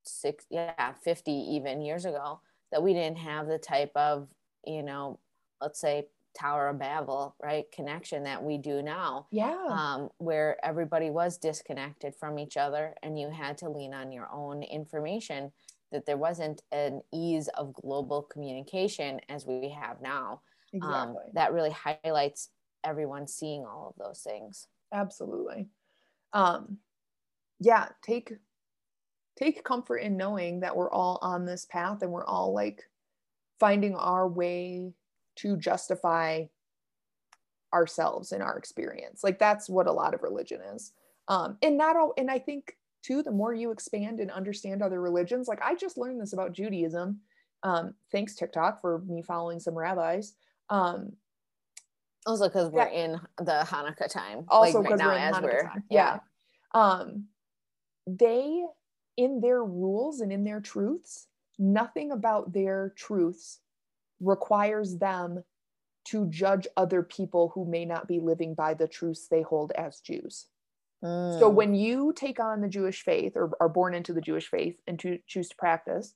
[0.04, 2.40] six yeah 50 even years ago
[2.70, 4.28] that we didn't have the type of
[4.66, 5.20] you know
[5.60, 9.68] let's say tower of babel right connection that we do now Yeah.
[9.68, 14.30] um, where everybody was disconnected from each other and you had to lean on your
[14.32, 15.52] own information
[15.92, 20.40] that there wasn't an ease of global communication as we have now
[20.82, 21.24] um, exactly.
[21.34, 22.50] that really highlights
[22.84, 25.68] everyone seeing all of those things Absolutely.
[26.32, 26.78] Um,
[27.58, 28.32] yeah, take
[29.36, 32.82] take comfort in knowing that we're all on this path and we're all like
[33.58, 34.92] finding our way
[35.36, 36.44] to justify
[37.72, 39.24] ourselves and our experience.
[39.24, 40.92] Like that's what a lot of religion is.
[41.28, 45.00] Um, and not all and I think too, the more you expand and understand other
[45.00, 47.20] religions, like I just learned this about Judaism.
[47.62, 50.34] Um, thanks TikTok for me following some rabbis.
[50.70, 51.12] Um,
[52.26, 53.04] also because we're Yeah.
[53.04, 55.84] in the hanukkah time also like right now we're as Hanukkah we're time.
[55.90, 56.18] yeah.
[56.72, 57.24] um
[58.06, 58.64] they
[59.16, 61.26] in their rules and in their truths
[61.58, 63.58] nothing about their truths
[64.20, 65.42] requires them
[66.04, 69.98] to judge other people who may not be living by the truths they hold as
[70.00, 70.46] Jews.
[71.02, 71.54] So Mm.
[71.54, 74.98] when you take on the Jewish faith or are born into the Jewish faith and
[75.00, 76.14] to choose to practice,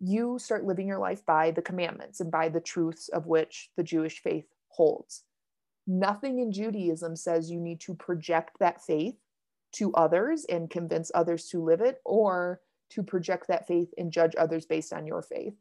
[0.00, 3.84] you start living your life by the commandments and by the truths of which the
[3.84, 5.24] Jewish faith holds.
[5.86, 9.16] Nothing in Judaism says you need to project that faith
[9.72, 14.34] to others and convince others to live it or to project that faith and judge
[14.36, 15.54] others based on your faith.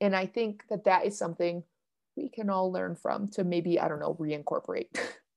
[0.00, 1.62] And I think that that is something
[2.16, 4.88] we can all learn from to maybe, I don't know, reincorporate.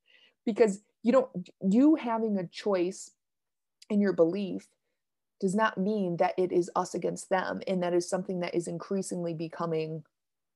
[0.46, 3.12] because you don't, you having a choice
[3.89, 4.68] in your belief
[5.39, 7.62] does not mean that it is us against them.
[7.68, 10.04] And that is something that is increasingly becoming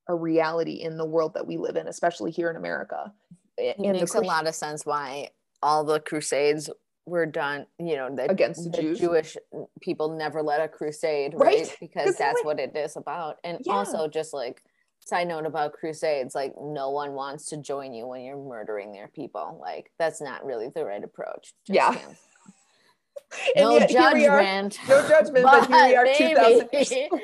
[0.08, 3.12] a reality in the world that we live in, especially here in America.
[3.58, 5.28] It and the makes a lot of sense why
[5.62, 6.70] all the crusades
[7.04, 9.00] were done you know the, Against the Jews.
[9.00, 9.34] jewish
[9.80, 11.76] people never led a crusade right, Right?
[11.80, 13.72] because that's like- what it is about and Yeah.
[13.72, 14.62] also just like
[15.08, 19.08] side note about crusades like no one wants to join you when you're murdering their
[19.08, 19.58] people.
[19.60, 21.54] Like that's not really the right approach.
[21.66, 21.96] Just Yeah.
[23.56, 24.78] no yet we are, judgment.
[24.88, 26.68] No judgment, but, here we are but 2000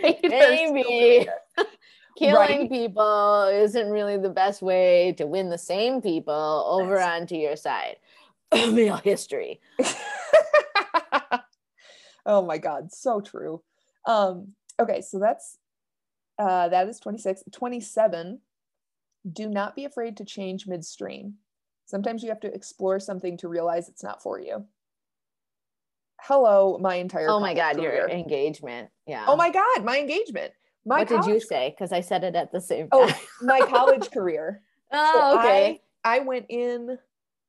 [0.03, 1.29] maybe- maybe.
[2.17, 2.71] killing Right.
[2.71, 7.97] people isn't really the best way to win the same people over onto your side.
[8.53, 9.61] Male history.
[12.27, 13.63] oh my god so true.
[14.07, 15.59] Um okay so that's
[16.39, 18.41] uh that is 26 27
[19.33, 21.35] do not be afraid to change midstream
[21.87, 24.65] sometimes you have to explore something to realize it's not for you
[26.21, 28.91] hello my entire Oh my god, your engagement.
[29.07, 29.25] Yeah.
[29.29, 30.53] oh my god my engagement
[30.87, 31.71] my what did you say?
[31.71, 33.11] Because I said it at the same oh
[33.43, 34.61] my college career
[34.93, 35.81] oh, So okay.
[36.05, 36.99] I, I went in,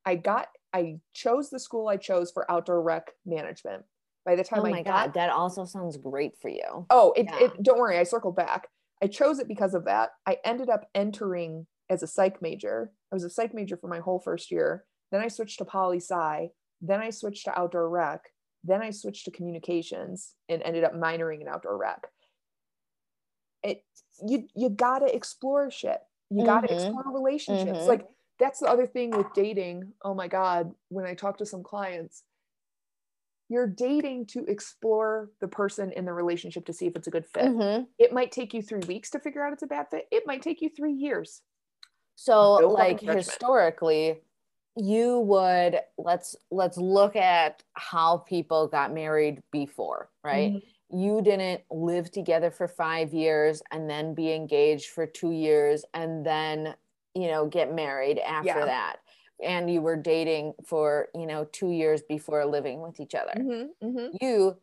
[0.05, 3.83] I got, I chose the school I chose for outdoor rec management.
[4.25, 6.85] By the time oh I my got, god, that also sounds great for you.
[6.89, 7.45] oh, it, Yeah.
[7.45, 8.69] it, don't worry, I circled back.
[9.01, 10.11] I chose it because of that.
[10.25, 12.91] I ended up entering as a psych major.
[13.11, 14.85] I was a psych major for my whole first year.
[15.11, 16.49] Then I switched to poli sci.
[16.81, 18.21] Then I switched to outdoor rec.
[18.63, 22.07] Then I switched to communications and ended up minoring in outdoor rec.
[23.63, 23.83] It
[24.27, 25.99] you you gotta explore shit.
[26.29, 26.73] You gotta Mhm.
[26.73, 27.83] explore relationships.
[27.83, 27.87] Mhm.
[27.87, 28.07] Like
[28.39, 29.93] that's the other thing with dating.
[30.03, 32.23] Oh my god, when I talk to some clients,
[33.49, 37.25] you're dating to explore the person in the relationship to see if it's a good
[37.25, 37.45] fit.
[37.45, 37.83] Mm-hmm.
[37.99, 40.07] It might take you three weeks to figure out it's a bad fit.
[40.11, 41.41] It might take you three years.
[42.15, 44.21] So No like historically,
[44.75, 50.53] you would let's let's look at how people got married before, right?
[50.53, 50.63] Mhm.
[50.91, 56.25] You didn't live together for 5 years and then be engaged for 2 years and
[56.25, 56.75] then,
[57.15, 58.65] you know, get married after Yeah.
[58.65, 58.97] that.
[59.43, 63.75] And you were dating for, you know, 2 years before living with each other Mhm,
[63.81, 64.15] mhm.
[64.21, 64.57] you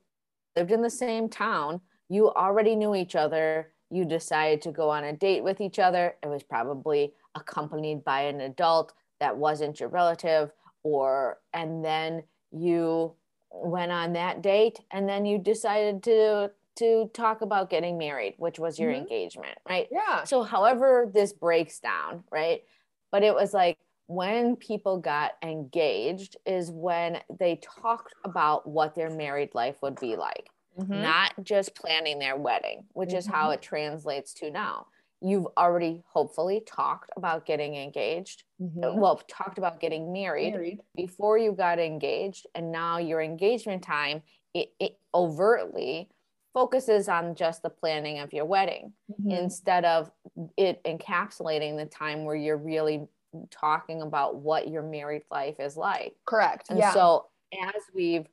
[0.57, 5.05] lived in the same town you already knew each other you decided to go on
[5.05, 9.89] a date with each other it was probably accompanied by an adult that wasn't your
[9.89, 13.17] relative or and then you
[13.51, 18.59] went on that date and then you decided to to talk about getting married which
[18.59, 18.93] was your Mhm.
[18.93, 20.25] engagement right Yeah.
[20.25, 22.65] so however this breaks down right
[23.11, 29.11] but it was like when people got engaged is when they talked about what their
[29.11, 31.03] married life would be like Mhm.
[31.03, 34.87] not just planning their wedding which is how it translates to now
[35.21, 38.97] you've already hopefully talked about getting engaged Mhm.
[38.99, 40.81] well talked about getting married Married.
[40.95, 44.23] before you got engaged and now your engagement time
[44.55, 46.09] it, it overtly
[46.53, 49.31] focuses on just the planning of your wedding Mhm.
[49.31, 50.11] instead of
[50.57, 53.09] it encapsulating the time where you're really
[53.51, 56.15] talking about what your married life is like.
[56.27, 56.71] Correct.
[56.71, 56.93] And yeah.
[56.93, 57.27] so
[57.63, 58.27] as we've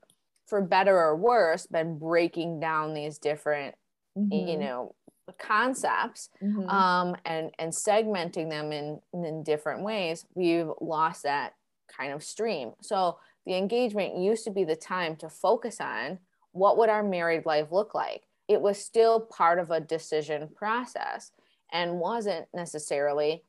[0.47, 3.75] for better or worse been breaking down these different
[4.15, 4.23] you
[4.57, 4.59] Mhm.
[4.59, 4.95] know
[5.37, 6.67] concepts Mhm.
[6.69, 11.53] um and and segmenting them in in different ways we've lost that
[11.87, 16.19] kind of stream so the engagement used to be the time to focus on
[16.51, 21.31] what would our married life look like it was still part of a decision process
[21.71, 23.45] and wasn't necessarily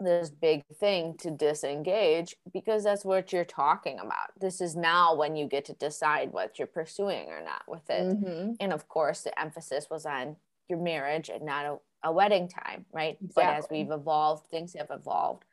[0.00, 5.36] this big thing to disengage because that's what you're talking about this is now when
[5.36, 8.56] you get to decide what you're pursuing or not with it Mhm.
[8.60, 10.36] and of course the emphasis was on
[10.68, 14.90] your marriage and not a, a wedding time right but as we've evolved things have
[14.90, 15.44] evolved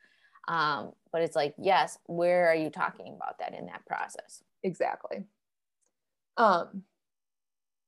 [0.47, 5.25] um, but it's like yes where are you talking about that in that process Exactly.
[6.35, 6.83] Um.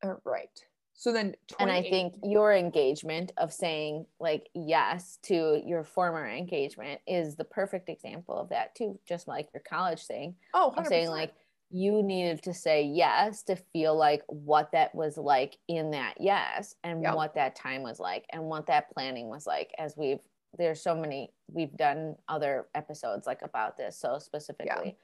[0.03, 0.65] All right.
[0.99, 6.99] So then, and i think your engagement of saying like yes to your former engagement
[7.07, 10.35] is the perfect example of that too just like your college thing.
[10.53, 11.12] Oh, of saying 100%.
[11.12, 11.33] like
[11.71, 16.75] you needed to say yes to feel like what that was like in that yes
[16.83, 17.13] and Yeah.
[17.15, 20.19] what that time was like and what that planning was like as we've
[20.57, 24.97] there's so many we've done other episodes like about this so specifically.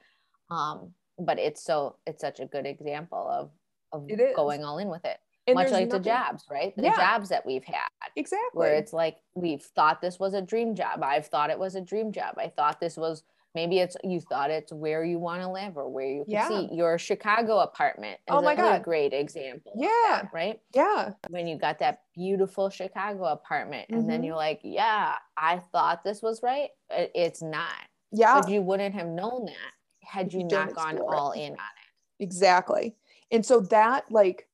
[0.50, 3.50] Um but it's so it's such a good example of
[3.92, 6.96] of going all in with it And much like the nothing- jobs right the Yeah.
[6.96, 8.48] jobs that we've had Exactly.
[8.58, 11.02] where it's like we've thought this was a dream job.
[11.02, 12.34] I've thought it was a dream job.
[12.38, 13.22] I thought this was
[13.54, 16.48] maybe it's you thought it's where you want to live or where you can Yeah.
[16.48, 18.82] see your Chicago apartment is Oh my God.
[18.82, 19.72] great example.
[19.76, 19.88] Yeah.
[20.22, 20.60] that, right.
[20.74, 21.12] yeah.
[21.30, 24.26] When you got that beautiful Chicago apartment and then Mhm.
[24.26, 26.70] you're like, yeah, I thought this was right.
[26.90, 27.70] It's not.
[28.12, 28.40] Yeah.
[28.40, 31.00] But you wouldn't have known that had you, you don't gone it.
[31.00, 32.22] all in on it.
[32.22, 32.94] exactly
[33.30, 34.45] and so that like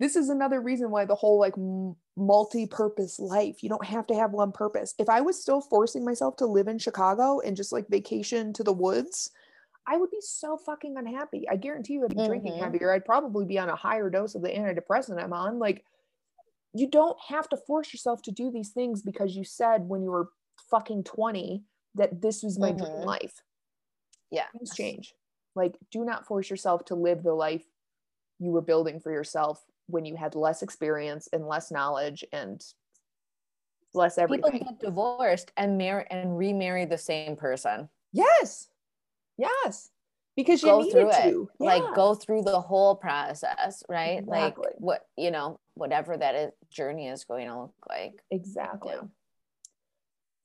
[0.00, 4.14] this is another reason why the whole like m- multi-purpose life you don't have to
[4.14, 7.72] have one purpose if i was still forcing myself to live in chicago and just
[7.72, 9.30] like vacation to the woods
[9.86, 12.58] i would be so fucking unhappy i guarantee you i'd be drinking Mhm.
[12.58, 15.84] heavier i'd probably be on a higher dose of the antidepressant i'm on like
[16.72, 20.10] you don't have to force yourself to do these things because you said when you
[20.10, 20.30] were
[20.70, 23.04] fucking 20 that this was my dream Mhm.
[23.04, 23.42] life
[24.30, 24.46] Yeah.
[24.52, 25.14] things change.
[25.54, 27.64] Like, do not force yourself to live the life
[28.40, 32.64] you were building for yourself when you had less experience and less knowledge and
[33.94, 34.50] less everything.
[34.52, 37.88] People get divorced and marry and remarry the same person.
[38.12, 38.68] yes.
[39.36, 39.90] Yes.
[40.36, 41.48] Because you go needed through it to.
[41.60, 44.38] like go through the whole process right Exactly.
[44.40, 48.92] like what you know whatever that is, journey is going to look like Exactly.
[48.94, 49.02] Yeah.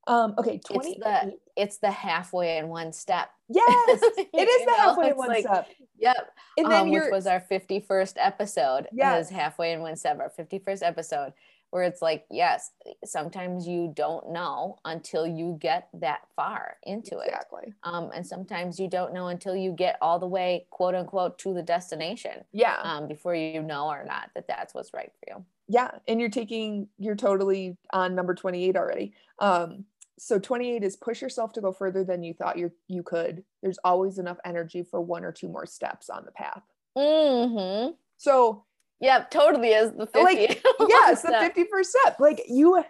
[0.10, 0.90] Um, okay, 20.
[0.90, 3.66] it's the it's the halfway in one step Yes,
[4.18, 5.68] it is the know, halfway in one like- step.
[5.98, 9.30] yep And then um, which you're was our 51st episode yes Yes.
[9.30, 11.34] halfway in one step our 51st episode
[11.72, 12.72] where it's like yes
[13.06, 17.74] sometimes you don't know until you get that far into it exactly.
[17.84, 21.54] um, and sometimes you don't know until you get all the way quote unquote to
[21.54, 22.78] the destination Yeah.
[22.82, 25.46] um, before you know or not that that's what's right for you.
[25.68, 29.86] yeah and you're taking you're totally on number 28 already um
[30.20, 33.80] so 28 is push yourself to go further than you thought you you could there's
[33.84, 36.64] always enough energy for one or two more steps on the path
[36.98, 37.92] Mm-hmm.
[38.18, 38.66] so
[39.00, 40.20] yeah, totally is the 50.
[40.22, 41.56] Like, yes the step.
[41.56, 42.84] 51st step like you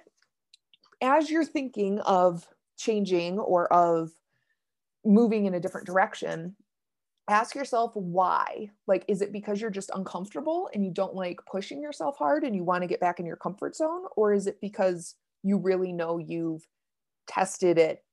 [1.01, 4.09] as you're thinking of changing or of
[5.05, 6.55] moving in a different direction
[7.29, 8.69] ask yourself why.
[8.87, 12.55] Like, is it because you're just uncomfortable and you don't like pushing yourself hard and
[12.55, 14.01] you want to get back in your comfort zone?
[14.17, 16.65] Or is it because you really know you've
[17.29, 18.03] tested it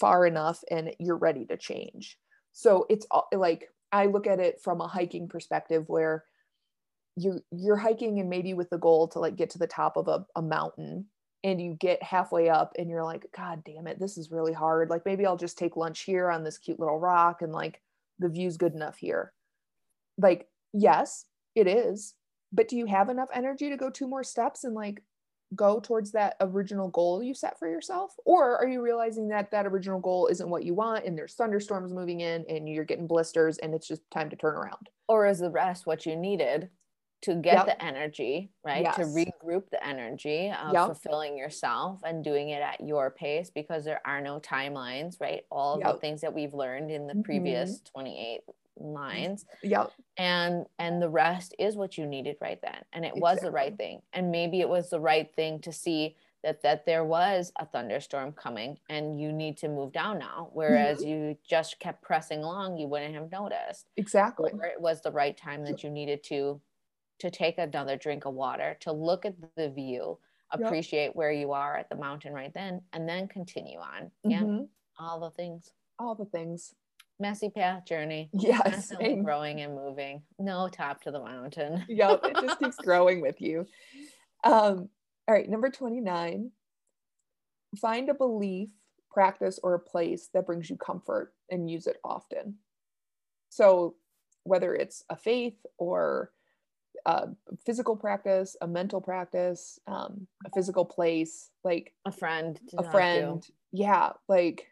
[0.00, 2.18] far enough and you're ready to change?
[2.52, 6.24] So it's like, I look at it from a hiking perspective where
[7.16, 10.08] you you're hiking and maybe with the goal to like get to the top of
[10.08, 11.06] a, a mountain
[11.44, 14.88] and you get halfway up and you're like god damn it this is really hard.
[14.88, 17.80] Like maybe i'll just take lunch here on this cute little rock and like
[18.18, 19.32] the view's good enough here.
[20.18, 22.14] Like yes it is.
[22.50, 25.02] But do you have enough energy to go two more steps and like
[25.54, 29.66] go towards that original goal you set for yourself or are you realizing that that
[29.66, 33.58] original goal isn't what you want and there's thunderstorms moving in and you're getting blisters
[33.58, 36.68] and it's just time to turn around or is the rest what you needed
[37.22, 37.66] to get yep.
[37.66, 38.82] the energy, right?
[38.82, 38.96] Yes.
[38.96, 40.86] To regroup the energy of yep.
[40.86, 45.42] fulfilling yourself and doing it at your pace because there are no timelines, right?
[45.50, 45.94] All yep.
[45.94, 47.22] the things that we've learned in the mm-hmm.
[47.22, 48.40] previous 28
[48.76, 49.44] lines.
[49.62, 49.92] Yep.
[50.16, 52.78] And and the rest is what you needed right then.
[52.92, 53.20] And it exactly.
[53.20, 54.02] was the right thing.
[54.12, 58.32] And maybe it was the right thing to see that that there was a thunderstorm
[58.32, 61.08] coming and you need to move down now whereas mm-hmm.
[61.08, 65.36] you just kept pressing along you wouldn't have noticed exactly or it was the right
[65.36, 66.60] time that you needed to
[67.22, 70.18] to take another drink of water, to look at the view,
[70.50, 71.14] appreciate yep.
[71.14, 74.10] where you are at the mountain right then, and then continue on.
[74.24, 74.40] Yeah.
[74.40, 74.64] Mm-hmm.
[74.98, 75.70] All the things.
[76.00, 76.74] All the things.
[77.22, 78.28] Messy path journey.
[78.32, 78.92] Yes.
[79.22, 80.22] growing and moving.
[80.40, 81.84] No top to the mountain.
[81.88, 82.20] yep.
[82.24, 83.64] It just keeps growing with you.
[84.42, 84.88] Um,
[85.28, 85.48] all right.
[85.48, 86.50] Number 29.
[87.80, 88.70] Find a belief,
[89.08, 92.56] practice, or a place that brings you comfort and use it often.
[93.50, 93.94] So
[94.42, 96.32] whether it's a faith or
[97.06, 97.28] a
[97.64, 103.46] physical practice, a mental practice, um, a physical place, like a friend, a friend.
[103.70, 104.66] Yeah, like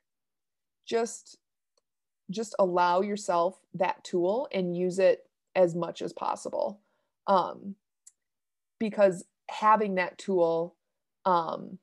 [0.84, 1.38] just
[2.30, 6.80] just allow yourself that tool and use it as much as possible.
[7.26, 7.74] Um,
[8.78, 10.76] because having that tool
[11.24, 11.78] um,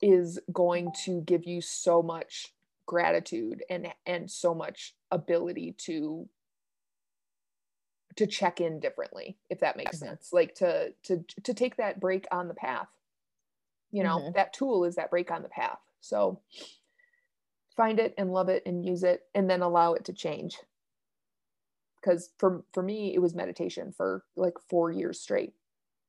[0.00, 2.52] is going to give you so much
[2.86, 6.28] gratitude and and so much ability to
[8.16, 10.08] to check in differently if that makes mm-hmm.
[10.08, 12.88] sense like to to to take that break on the path
[13.92, 14.32] you know mm-hmm.
[14.34, 16.40] that tool is that break on the path so
[17.76, 20.58] find it and love it and use it and then allow it to change
[22.00, 25.54] because for for me it was meditation for like 4 years straight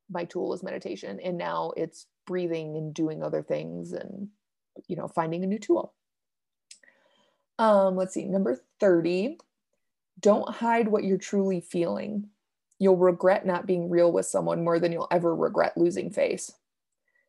[0.09, 4.29] my tool is meditation and now it's breathing and doing other things and
[4.87, 5.93] you know finding a new tool
[7.59, 9.37] um let's see number 30
[10.19, 12.29] don't hide what you're truly feeling.
[12.79, 16.51] You'll regret not being real with someone more than you'll ever regret losing face.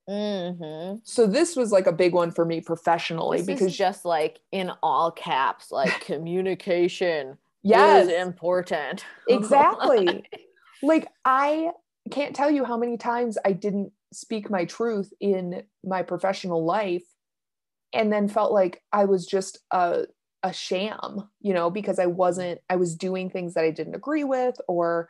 [0.09, 0.99] Mm-hmm.
[1.03, 4.71] So this was like a big one for me professionally this because just like in
[4.83, 8.07] all caps, like communication yes.
[8.07, 9.05] is important.
[9.29, 10.25] Exactly.
[10.83, 11.71] like I
[12.11, 17.05] can't tell you how many times I didn't speak my truth in my professional life
[17.93, 20.05] and then felt like I was just a
[20.45, 24.25] a sham, you know, because I wasn't, I was doing things that I didn't agree
[24.25, 25.09] with, or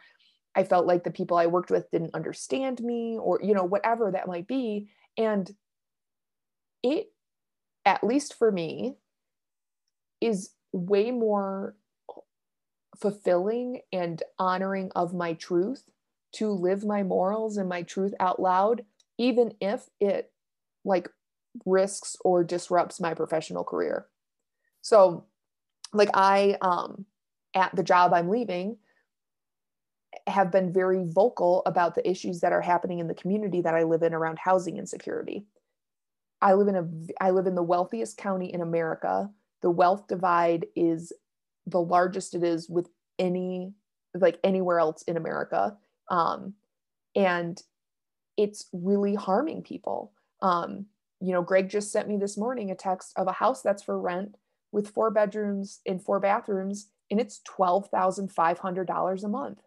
[0.57, 4.11] I felt like the people I worked with didn't understand me, or, you know, whatever
[4.11, 4.89] that might be.
[5.17, 5.51] And
[6.83, 7.09] it,
[7.85, 8.97] at least for me,
[10.21, 11.77] is way more
[12.97, 15.91] fulfilling and honoring of my truth
[16.33, 18.85] to live my morals and my truth out loud,
[19.19, 20.33] even if it
[20.85, 21.09] like
[21.65, 24.07] risks or disrupts my professional career.
[24.83, 25.25] So,
[25.93, 27.07] like, I, um,
[27.55, 28.79] at the job I'm leaving,
[30.27, 33.83] have been very vocal about the issues that are happening in the community that I
[33.83, 35.47] live in around housing insecurity.
[36.41, 39.31] I live in a I live in the wealthiest county in America.
[39.63, 41.13] The wealth divide is
[41.67, 43.73] the largest it is with any
[44.15, 45.77] like anywhere else in America.
[46.11, 46.55] Um,
[47.17, 47.61] and
[48.37, 50.13] it's really harming people.
[50.43, 50.87] Um,
[51.21, 53.99] you know, Greg just sent me this morning a text of a house that's for
[53.99, 54.37] rent
[54.73, 59.61] with four bedrooms and four bathrooms, and it's $12,500 a month.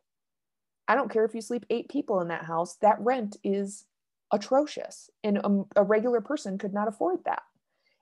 [0.88, 3.86] I don't care if you sleep eight people in that house, that rent is
[4.32, 7.44] atrocious, and a, a regular person could not afford that.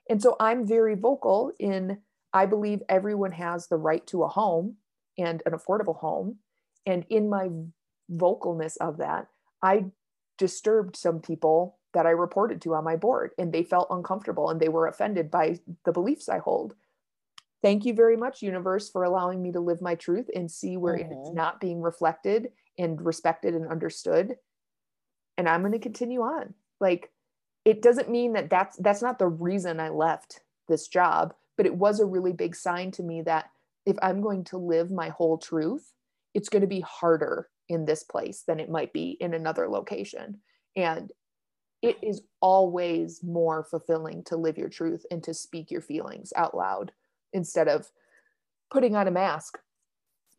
[0.10, 2.00] And so I'm very vocal in
[2.34, 4.76] I believe everyone has the right to a home
[5.18, 6.38] and an affordable home.
[6.86, 7.50] And in my
[8.12, 9.28] vocalness of that,
[9.64, 9.86] I
[10.38, 14.60] disturbed some people that I reported to on my board, and they felt uncomfortable and
[14.60, 16.76] they were offended by the beliefs I hold
[17.66, 21.00] thank you very much universe for allowing me to live my truth and see where
[21.00, 21.12] mm-hmm.
[21.12, 24.36] it's not being reflected and respected and understood
[25.38, 27.12] and i'm going to continue on like
[27.64, 31.76] it doesn't mean that that's that's not the reason i left this job but it
[31.76, 33.50] was a really big sign to me that
[33.86, 35.94] if I'm going to live my whole truth,
[36.34, 40.40] it's going to be harder in this place than it might be in another location.
[40.76, 41.12] And
[41.82, 46.56] it is always more fulfilling to live your truth and to speak your feelings out
[46.56, 46.92] loud
[47.32, 47.92] instead of
[48.72, 49.60] putting on a mask.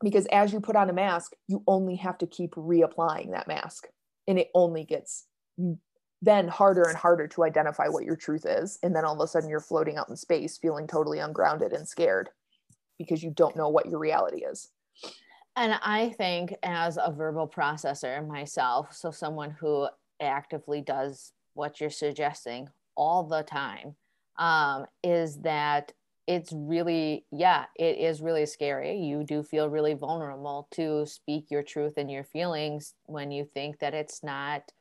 [0.03, 3.87] Because as you put on a mask, you only have to keep reapplying that mask.
[4.29, 5.27] And it only gets
[6.23, 8.79] then harder and harder to identify what your truth is.
[8.83, 11.87] And then all of a sudden you're floating out in space feeling totally ungrounded and
[11.87, 12.31] scared
[12.99, 14.71] because you don't know what your reality is.
[15.57, 19.89] And I think, as a verbal processor myself, so someone who
[20.21, 23.95] actively does what you're suggesting all the time,
[24.39, 25.93] um, is that
[26.27, 28.99] it's really, yeah, it is really scary.
[28.99, 33.79] You do feel really vulnerable to speak your truth and your feelings when you think
[33.79, 34.73] that it's not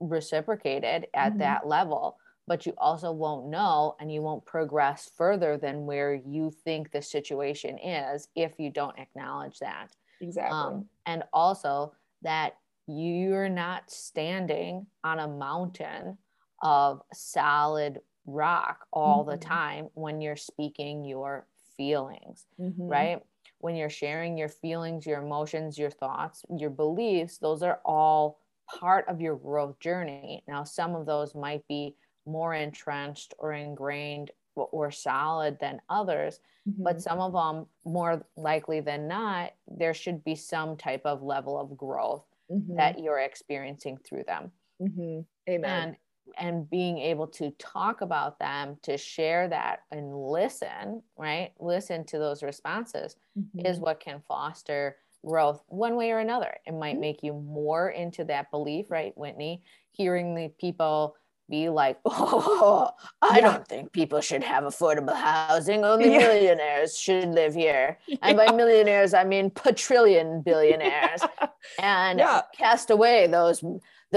[0.00, 1.38] reciprocated at mm-hmm.
[1.38, 2.16] that level
[2.46, 7.02] but you also won't know and you won't progress further than where you think the
[7.02, 9.88] situation is if you don't acknowledge that
[10.20, 12.56] exactly um, and also that
[12.86, 16.16] you're not standing on a mountain
[16.62, 19.30] of solid rock all mm-hmm.
[19.30, 21.46] the time when you're speaking your
[21.76, 22.88] feelings mm-hmm.
[22.88, 23.22] right
[23.58, 29.08] when you're sharing your feelings your emotions your thoughts your beliefs those are all part
[29.08, 30.42] of your growth journey.
[30.46, 31.96] Now, some of those might be
[32.26, 36.82] more entrenched or ingrained or solid than others, mm-hmm.
[36.82, 41.58] but some of them, more likely than not, there should be some type of level
[41.58, 42.76] of growth mm-hmm.
[42.76, 44.50] that you're experiencing through them.
[44.80, 45.20] Mm-hmm.
[45.50, 45.88] Amen.
[45.88, 45.96] And
[46.38, 51.52] and being able to talk about them, to share that and listen, right?
[51.58, 53.16] Listen to those responses
[53.58, 53.82] is mm-hmm.
[53.82, 56.54] what can foster growth one way or another.
[56.66, 57.00] It might mm-hmm.
[57.00, 59.62] make you more into that belief, right, Whitney?
[59.92, 61.16] Hearing the people
[61.48, 62.90] be like, oh,
[63.22, 63.40] I yeah.
[63.40, 65.84] don't think people should have affordable housing.
[65.84, 66.18] Only yeah.
[66.18, 67.98] millionaires should live here.
[68.08, 68.18] Yeah.
[68.22, 71.22] And by millionaires, I mean quadrillion billionaires.
[71.78, 72.22] and
[72.56, 73.64] cast away those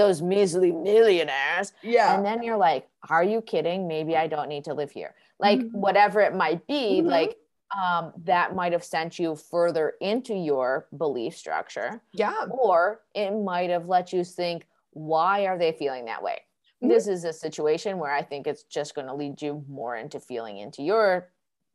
[0.00, 1.72] those measly millionaires.
[1.82, 2.14] Yeah.
[2.14, 3.86] And then you're like, are you kidding?
[3.86, 5.14] Maybe I don't need to live here.
[5.38, 5.78] Like mm-hmm.
[5.78, 7.08] whatever it might be, mm-hmm.
[7.08, 7.36] like
[7.78, 12.02] um, that might have sent you further into your belief structure.
[12.12, 12.46] Yeah.
[12.50, 16.38] Or it might have let you think, why are they feeling that way?
[16.82, 16.88] Mm-hmm.
[16.88, 20.18] This is a situation where I think it's just going to lead you more into
[20.18, 21.28] feeling into your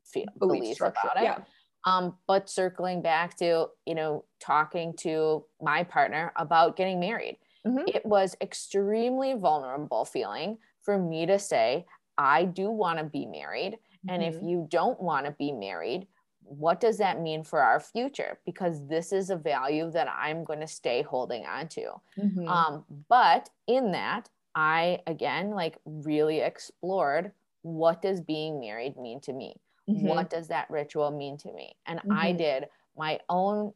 [0.04, 1.00] feel, belief beliefs structure.
[1.04, 1.24] about it.
[1.24, 1.40] Yeah.
[1.88, 7.88] Um, but circling back to, you know, talking to my partner about getting married, mm-hmm.
[7.88, 11.86] it was extremely vulnerable feeling for me to say,
[12.18, 13.78] I do want to be married.
[14.08, 14.38] And mm-hmm.
[14.38, 16.08] if you don't want to be married,
[16.44, 18.40] what does that mean for our future?
[18.46, 21.88] Because this is a value that I'm going to stay holding on to.
[22.18, 22.48] Mm-hmm.
[22.48, 27.32] Um, but in that, I again like really explored
[27.66, 29.56] what does being married mean to me?
[29.90, 30.08] Mm-hmm.
[30.08, 31.76] What does that ritual mean to me?
[31.88, 32.38] And I mm-hmm.
[32.38, 33.74] did my own,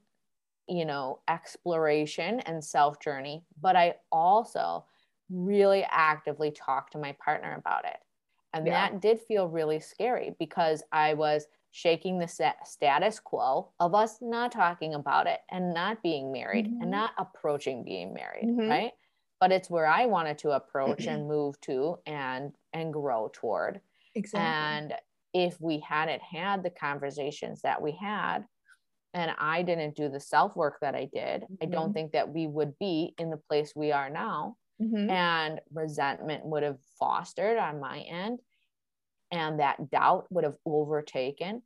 [0.70, 4.86] you know, exploration and self journey, but I also
[5.30, 7.98] really actively talked to my partner about it.
[8.54, 8.90] And yeah.
[8.90, 14.52] that did feel really scary because I was shaking the status quo of us not
[14.52, 16.82] talking about it and not being married mm-hmm.
[16.82, 18.70] and not approaching being married, mm-hmm.
[18.70, 18.92] right?
[19.40, 23.82] But it's where I wanted to approach and move to and and grow toward.
[24.16, 24.40] Exactly.
[24.42, 24.94] And
[25.34, 28.46] if we hadn't had the conversations that we had
[29.14, 31.56] and I didn't do the self work that I did, mm-hmm.
[31.62, 31.94] I don't mm-hmm.
[31.94, 35.10] think that we would be in the place we are now mm-hmm.
[35.10, 38.40] and resentment would have fostered on my end
[39.32, 41.62] and that doubt would have overtaken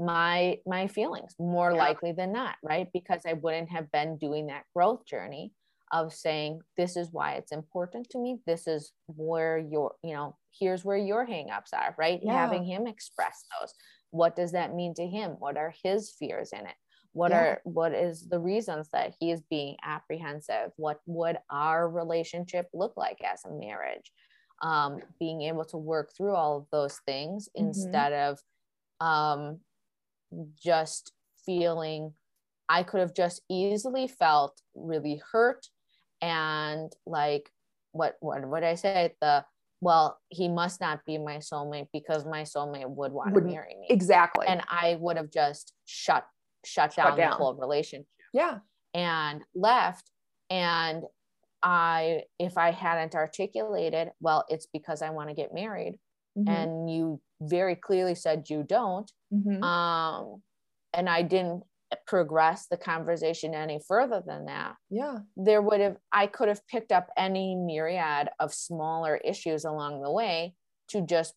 [0.00, 1.78] my my feelings more yeah.
[1.78, 5.52] likely than not right because i wouldn't have been doing that growth journey
[5.92, 10.36] of saying this is why it's important to me this is where your you know
[10.58, 12.32] here's where your hangups are right yeah.
[12.32, 13.74] having him express those
[14.10, 15.32] what does that mean to him?
[15.38, 16.74] What are his fears in it?
[17.12, 17.40] What yeah.
[17.40, 20.70] are what is the reasons that he is being apprehensive?
[20.76, 24.12] What would our relationship look like as a marriage?
[24.62, 27.68] Um, being able to work through all of those things mm-hmm.
[27.68, 28.38] instead of
[29.00, 29.60] um,
[30.62, 31.12] just
[31.46, 32.12] feeling
[32.68, 35.66] i could have just easily felt really hurt
[36.20, 37.50] and like
[37.92, 39.14] what what would i say?
[39.20, 39.44] The
[39.80, 43.86] well he must not be my soulmate because my soulmate would want to marry me
[43.88, 46.24] exactly and i would have just shut
[46.64, 48.06] shut, shut down, down the whole relationship.
[48.32, 48.58] Yeah.
[48.94, 50.10] And left.
[50.48, 51.04] And
[51.62, 55.98] I, if I hadn't articulated, well, it's because I want to get married.
[56.38, 56.48] Mm-hmm.
[56.48, 59.10] And you very clearly said you don't.
[59.32, 59.62] Mm-hmm.
[59.62, 60.42] Um,
[60.92, 61.62] and I didn't
[62.06, 64.76] progress the conversation any further than that.
[64.90, 65.18] Yeah.
[65.36, 70.10] There would have, I could have picked up any myriad of smaller issues along the
[70.10, 70.54] way
[70.88, 71.34] to just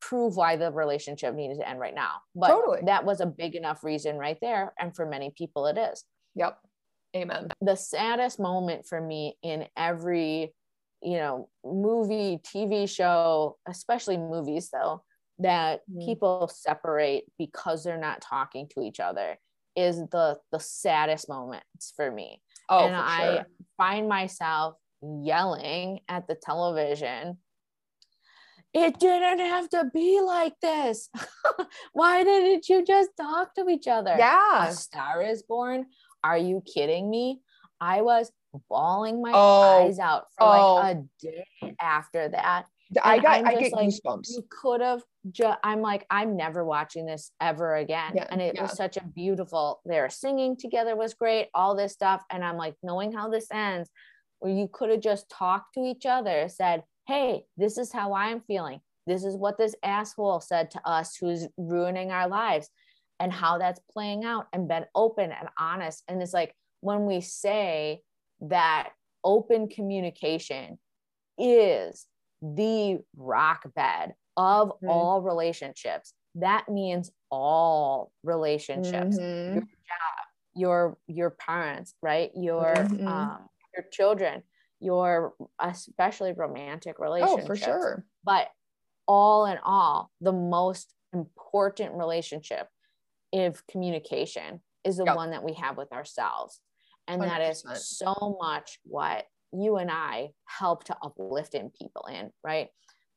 [0.00, 2.20] prove why the relationship needed to end right now.
[2.34, 2.80] But Totally.
[2.86, 4.74] that was a big enough reason right there.
[4.78, 6.04] And for many people, it is.
[6.34, 6.58] Yep.
[7.16, 7.48] Amen.
[7.60, 10.54] The saddest moment for me in every,
[11.02, 15.02] you know, movie, TV show, especially movies though,
[15.38, 16.04] that Mhm.
[16.04, 19.38] people separate because they're not talking to each other
[19.76, 23.46] is the the saddest moments for me Oh, and I sure.
[23.76, 27.38] find myself yelling at the television.
[28.74, 31.08] It didn't have to be like this.
[31.92, 34.14] Why didn't you just talk to each other?
[34.18, 34.68] Yeah.
[34.68, 35.86] A Star is Born.
[36.24, 37.40] Are you kidding me?
[37.80, 38.32] I was
[38.68, 39.84] bawling my Oh.
[39.84, 40.74] eyes out for Oh.
[40.74, 41.46] like a day
[41.80, 42.66] after that.
[43.02, 44.30] I got just get like, goosebumps.
[44.30, 48.12] You could have just, I'm like, I'm never watching this ever again.
[48.14, 48.62] Yeah, and it yeah.
[48.62, 52.22] was such a beautiful, their singing together was great, all this stuff.
[52.30, 53.90] And I'm like, knowing how this ends,
[54.38, 58.40] where you could have just talked to each other, said, Hey, this is how I'm
[58.40, 58.80] feeling.
[59.06, 62.68] This is what this asshole said to us who's ruining our lives
[63.20, 66.02] and how that's playing out and been open and honest.
[66.08, 68.00] And it's like when we say
[68.42, 68.90] that
[69.24, 70.78] open communication
[71.38, 72.06] is
[72.42, 74.86] the rock bed of Mhm.
[74.86, 79.46] all relationships, that means all relationships Mhm.
[79.46, 83.06] your job your your parents right your Mhm.
[83.06, 84.42] um your children
[84.80, 88.06] your especially romantic relationships Oh, for sure.
[88.24, 88.48] but
[89.08, 92.68] all in all the most important relationship
[93.32, 95.20] if communication is the Yep.
[95.20, 96.60] one that we have with ourselves
[97.08, 97.86] and that is 100%.
[97.98, 102.68] so much what you and i help to uplift in people in right?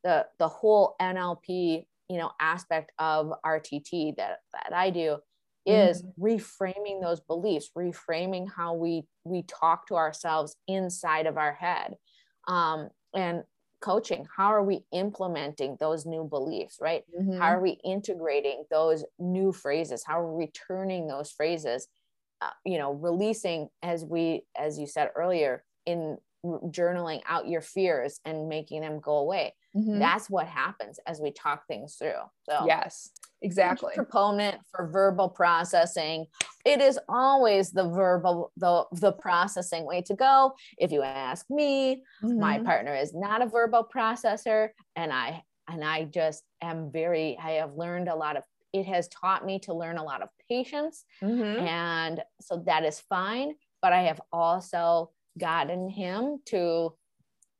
[0.04, 5.18] The the whole nlp you know aspect of rtt that that i do
[5.66, 11.96] is reframing those beliefs reframing how we we talk to ourselves inside of our head
[12.48, 13.44] um, and
[13.82, 14.26] coaching.
[14.36, 17.04] How are we implementing those new beliefs right?
[17.18, 17.38] Mhm.
[17.38, 20.04] how are we integrating those new phrases?
[20.04, 21.88] How are we turning those phrases
[22.40, 28.20] uh, you know releasing as we as you said earlier in journaling out your fears
[28.24, 30.00] and making them go away Mhm.
[30.00, 33.10] that's what happens as we talk things through so yes,
[33.42, 33.92] exactly.
[33.94, 36.26] proponent for verbal processing
[36.64, 42.02] it is always the verbal the the processing way to go if you ask me
[42.22, 42.64] my Mhm.
[42.64, 47.74] partner is not a verbal processor and i and i just am very i have
[47.74, 51.60] learned a lot of it has taught me to learn a lot of patience Mhm.
[51.60, 56.94] and so that is fine but i have also gotten him to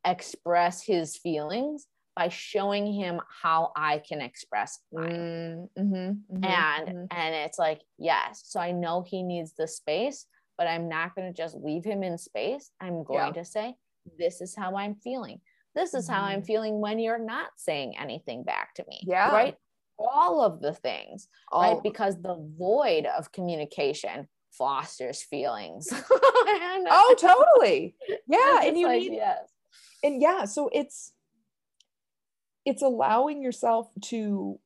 [0.04, 6.88] express his feelings by showing him how i can express mine Mm, mhm, mhm, and
[6.88, 7.06] mhm.
[7.10, 11.32] and it's like yes so i know he needs the space but i'm not going
[11.32, 13.74] to just leave him in space i'm going to say
[14.18, 15.40] this is how i'm feeling
[15.74, 16.46] this is how i'm Mhm.
[16.46, 19.30] feeling when you're not saying anything back to me Yeah.
[19.32, 19.54] right
[19.98, 25.88] all of the things All right because the void of communication fosters feelings.
[26.92, 27.94] Oh totally.
[28.26, 29.48] Yeah and you like, need yes.
[30.03, 31.12] and yeah so it's
[32.64, 34.59] it's allowing yourself to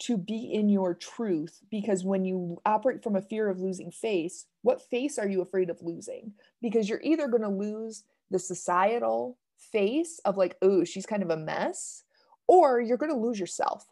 [0.00, 4.46] to be in your truth because when you operate from a fear of losing face
[4.62, 6.32] what face are you afraid of losing?
[6.60, 11.30] Because you're either going to lose the societal face of like oh she's kind of
[11.30, 12.04] a mess
[12.46, 13.86] or you're going to lose yourself.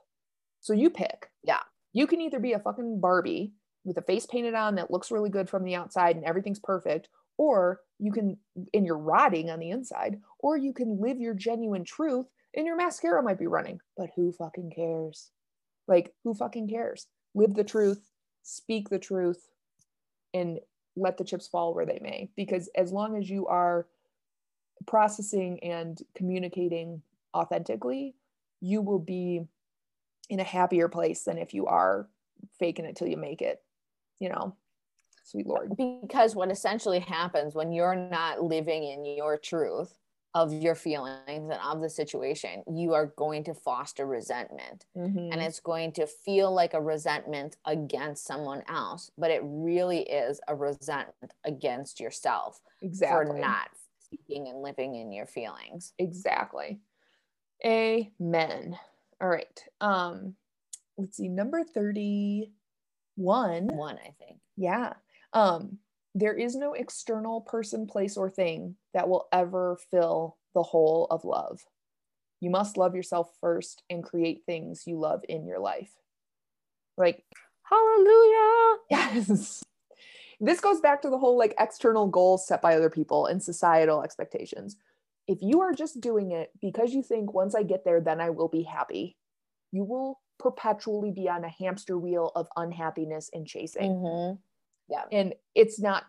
[0.60, 1.30] So you pick.
[1.42, 1.60] Yeah.
[1.92, 3.52] you can either be a fucking barbie
[3.86, 7.08] with a face painted on that looks really good from the outside and everything's perfect
[7.38, 8.36] or you can
[8.74, 12.76] and you're rotting on the inside or you can live your genuine truth and your
[12.76, 13.78] mascara might be running.
[13.96, 15.30] But who fucking cares?
[15.86, 17.06] Like who fucking cares?
[17.34, 18.10] Live the truth
[18.42, 19.48] speak the truth
[20.32, 20.60] and
[20.94, 22.30] let the chips fall where they may.
[22.36, 23.86] Because as long as you are
[24.86, 27.02] processing and communicating
[27.34, 28.14] authentically
[28.60, 29.42] you will be
[30.28, 32.08] in a happier place than if you are
[32.58, 33.62] faking it till you make it
[34.20, 34.54] you know
[35.24, 35.76] sweet lord.
[35.76, 39.98] Because what essentially happens when you're not living in your truth
[40.34, 44.84] of your feelings and of the situation you are going to foster resentment.
[44.96, 45.32] Mhm.
[45.32, 50.40] and it's going to feel like a resentment against someone else but it really is
[50.46, 53.32] a resentment against yourself exactly.
[53.32, 55.94] for not speaking and living in your feelings.
[55.98, 56.78] Exactly.
[57.64, 58.78] Amen.
[59.20, 59.64] All right.
[59.80, 60.36] Um
[60.98, 62.52] let's see number 31
[63.16, 63.66] one.
[63.66, 64.38] One, i think.
[64.56, 64.94] Yeah.
[65.32, 65.78] Um
[66.14, 71.26] there is no external person place or thing that will ever fill the hole of
[71.26, 71.60] love.
[72.40, 75.92] You must love yourself first and create things you love in your life.
[76.96, 77.24] Like
[77.64, 78.78] hallelujah.
[78.90, 79.62] Yes.
[80.40, 84.02] This goes back to the whole like external goals set by other people and societal
[84.02, 84.76] expectations.
[85.26, 88.30] If you are just doing it because you think once I get there, then I
[88.30, 89.16] will be happy,
[89.72, 93.90] you will perpetually be on a hamster wheel of unhappiness and chasing.
[93.92, 94.38] Mhm.
[94.88, 95.04] Yeah.
[95.12, 96.04] And it's not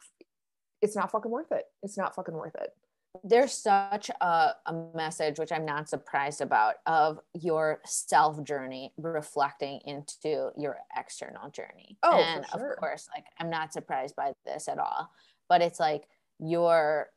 [0.82, 1.66] it's not fucking worth it.
[1.82, 2.76] It's not fucking worth it.
[3.24, 9.80] there's such a, a message which i'm not surprised about of your self journey reflecting
[9.86, 12.74] into your external journey Oh, and sure.
[12.74, 15.10] of course like i'm not surprised by this at all
[15.50, 16.08] but it's like
[16.38, 17.08] your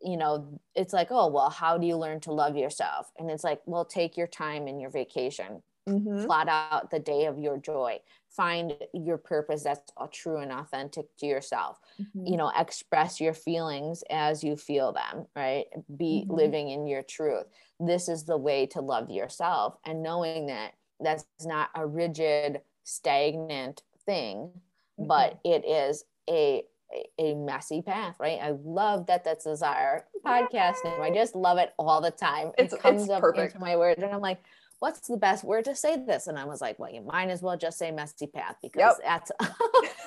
[0.00, 3.42] you know it's like oh well how do you learn to love yourself and it's
[3.44, 6.26] like well take your time in your vacation Mhm.
[6.26, 8.00] plot out the day of your joy.
[8.28, 11.80] Find your purpose that's all true and authentic to yourself.
[12.00, 12.30] Mhm.
[12.30, 15.66] you know express your feelings as you feel them right?
[15.96, 16.32] Be Mhm.
[16.36, 17.46] living in your truth.
[17.80, 23.82] This is the way to love yourself and knowing that that's not a rigid stagnant
[24.06, 24.60] thing
[24.98, 26.64] but it is a
[27.18, 28.38] a- messy path right?
[28.42, 31.00] I love that that's our podcast name.
[31.00, 32.48] I just love it all the time.
[32.58, 33.54] It's- it comes up perfect.
[33.54, 34.44] into my words, and i'm like
[34.82, 37.40] what's the best word to say this and i was like well you might as
[37.40, 39.30] well just say messy path because that's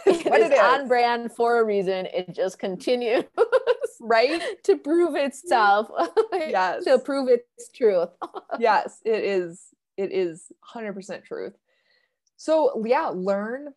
[0.06, 0.60] It's what it's it is.
[0.60, 3.24] on brand for a reason it just continues
[4.02, 4.42] right?
[4.66, 5.88] to prove itself
[6.34, 6.84] Yes.
[6.84, 8.10] to prove its truth
[8.60, 9.62] yes, it is.
[9.98, 11.54] It is 100% truth.
[12.36, 13.74] So, yeah, learn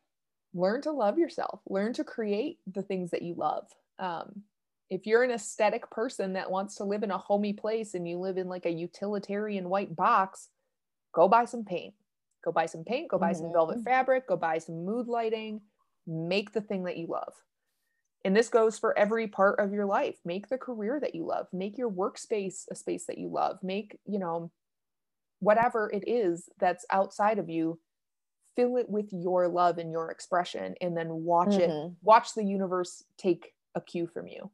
[0.52, 1.60] learn to love yourself.
[1.68, 3.68] Learn to create the things that you love.
[4.00, 4.42] Um,
[4.90, 8.18] if you're an aesthetic person that wants to live in a homey place and you
[8.18, 10.48] live in like a utilitarian white box,
[11.12, 11.94] go buy some paint.
[12.44, 13.84] Go buy some paint, go buy some velvet Mhm.
[13.84, 15.60] fabric, go buy some mood lighting,
[16.06, 17.34] make the thing that you love.
[18.24, 20.18] And this goes for every part of your life.
[20.24, 23.98] Make the career that you love, make your workspace a space that you love, make,
[24.04, 24.50] you know,
[25.40, 27.80] whatever it is that's outside of you,
[28.56, 31.96] fill it with your love and your expression, and then watch it, Mhm.
[32.02, 34.50] watch the universe take a cue from you.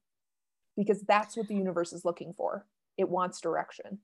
[0.76, 2.66] Because that's what the universe is looking for.
[2.96, 4.00] It wants direction.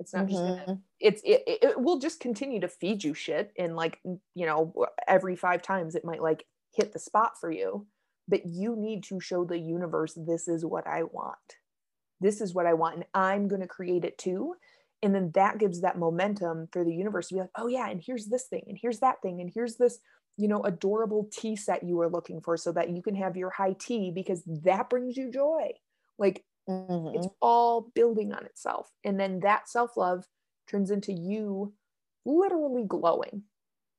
[0.00, 0.82] It's not just gonna Mhm.
[1.00, 4.72] it's it, it it will just continue to feed you shit and like you know
[5.06, 7.86] every five times it might like hit the spot for you
[8.28, 11.58] but you need to show the universe this is what i want.
[12.20, 14.56] This is what i want and i'm going to create it too.
[15.02, 18.02] And then that gives that momentum for the universe to be like oh yeah and
[18.04, 20.00] here's this thing and here's that thing and here's this
[20.38, 23.50] you know adorable tea set you were looking for so that you can have your
[23.50, 25.72] high tea because that brings you joy.
[26.18, 27.08] Like Mhm.
[27.12, 28.92] it's all building on itself.
[29.04, 30.26] And then that self-love
[30.68, 31.74] turns into you
[32.24, 33.44] literally glowing.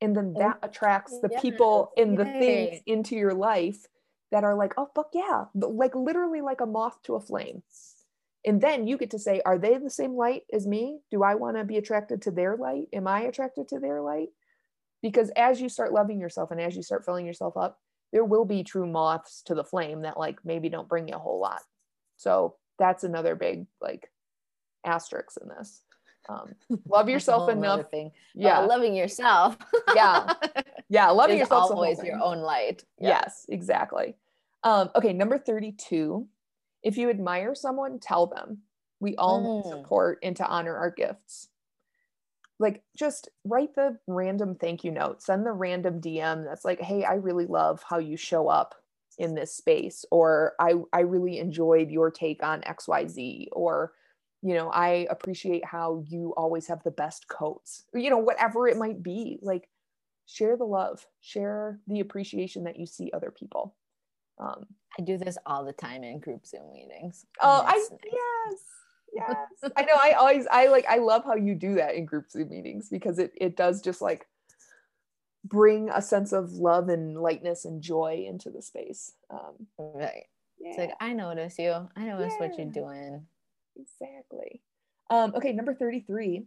[0.01, 3.85] And then that attracts the people Yes, and the things into your life
[4.31, 5.45] that are like oh fuck yeah.
[5.55, 7.63] But, like literally like a moth to a flame.
[8.45, 11.01] And then you get to say are they the same light as me?
[11.11, 12.87] Do i want to be attracted to their light?
[12.93, 14.29] Am i attracted to their light?
[15.03, 17.79] Because as you start loving yourself and as you start filling yourself up
[18.13, 21.19] there will be true moths to the flame that like maybe don't bring you a
[21.19, 21.63] whole lot
[22.17, 24.11] so that's another big like
[24.85, 25.81] asterisk in this.
[26.29, 26.55] Um,
[26.87, 27.89] love yourself enough.
[27.89, 28.11] thing.
[28.35, 28.59] Yeah.
[28.59, 29.57] Well, loving yourself.
[29.95, 30.33] Yeah.
[30.89, 32.83] yeah loving is yourself always your own light.
[32.99, 33.21] Yeah.
[33.23, 34.15] yes exactly.
[34.63, 36.27] Um, okay number 32
[36.83, 38.59] if you admire someone tell them.
[38.99, 39.69] We all need Mm.
[39.69, 41.47] support and to honor our gifts.
[42.59, 45.21] Like just write the random thank you note.
[45.21, 48.75] Send the random dm that's like hey i really love how you show up
[49.17, 53.93] in this space or i i really enjoyed your take on xyz or
[54.41, 58.77] you know i appreciate how you always have the best coats you know whatever it
[58.77, 59.67] might be like
[60.27, 63.75] share the love share the appreciation that you see other people.
[64.37, 64.67] Um
[64.99, 67.25] i do this all the time in group zoom meetings.
[67.41, 67.89] Oh i nice.
[68.03, 68.61] yes
[69.13, 69.71] yes.
[69.77, 72.49] I know i always i like i love how you do that in group zoom
[72.49, 74.27] meetings because it it does just like
[75.47, 80.25] bring a sense of love and lightness and joy into the space um right.
[80.59, 81.73] Yeah, it's like i notice you.
[81.95, 83.25] I notice what you're doing.
[83.75, 84.61] Exactly.
[85.09, 86.45] Um okay number 33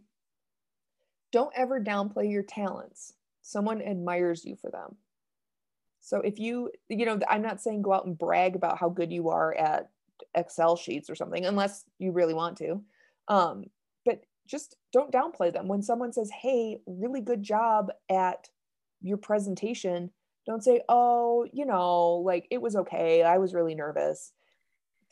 [1.31, 3.13] don't ever downplay your talents.
[3.41, 4.97] Someone admires you for them.
[6.01, 9.11] So if you you know i'm not saying go out and brag about how good
[9.11, 9.89] you are at
[10.35, 12.81] excel sheets or something unless you really want to.
[13.27, 13.65] Um
[14.05, 15.67] but just don't downplay them.
[15.67, 18.49] When someone says hey really good job at
[19.01, 20.11] your presentation
[20.45, 23.23] don't say oh you know like it was okay.
[23.23, 24.33] I was really nervous.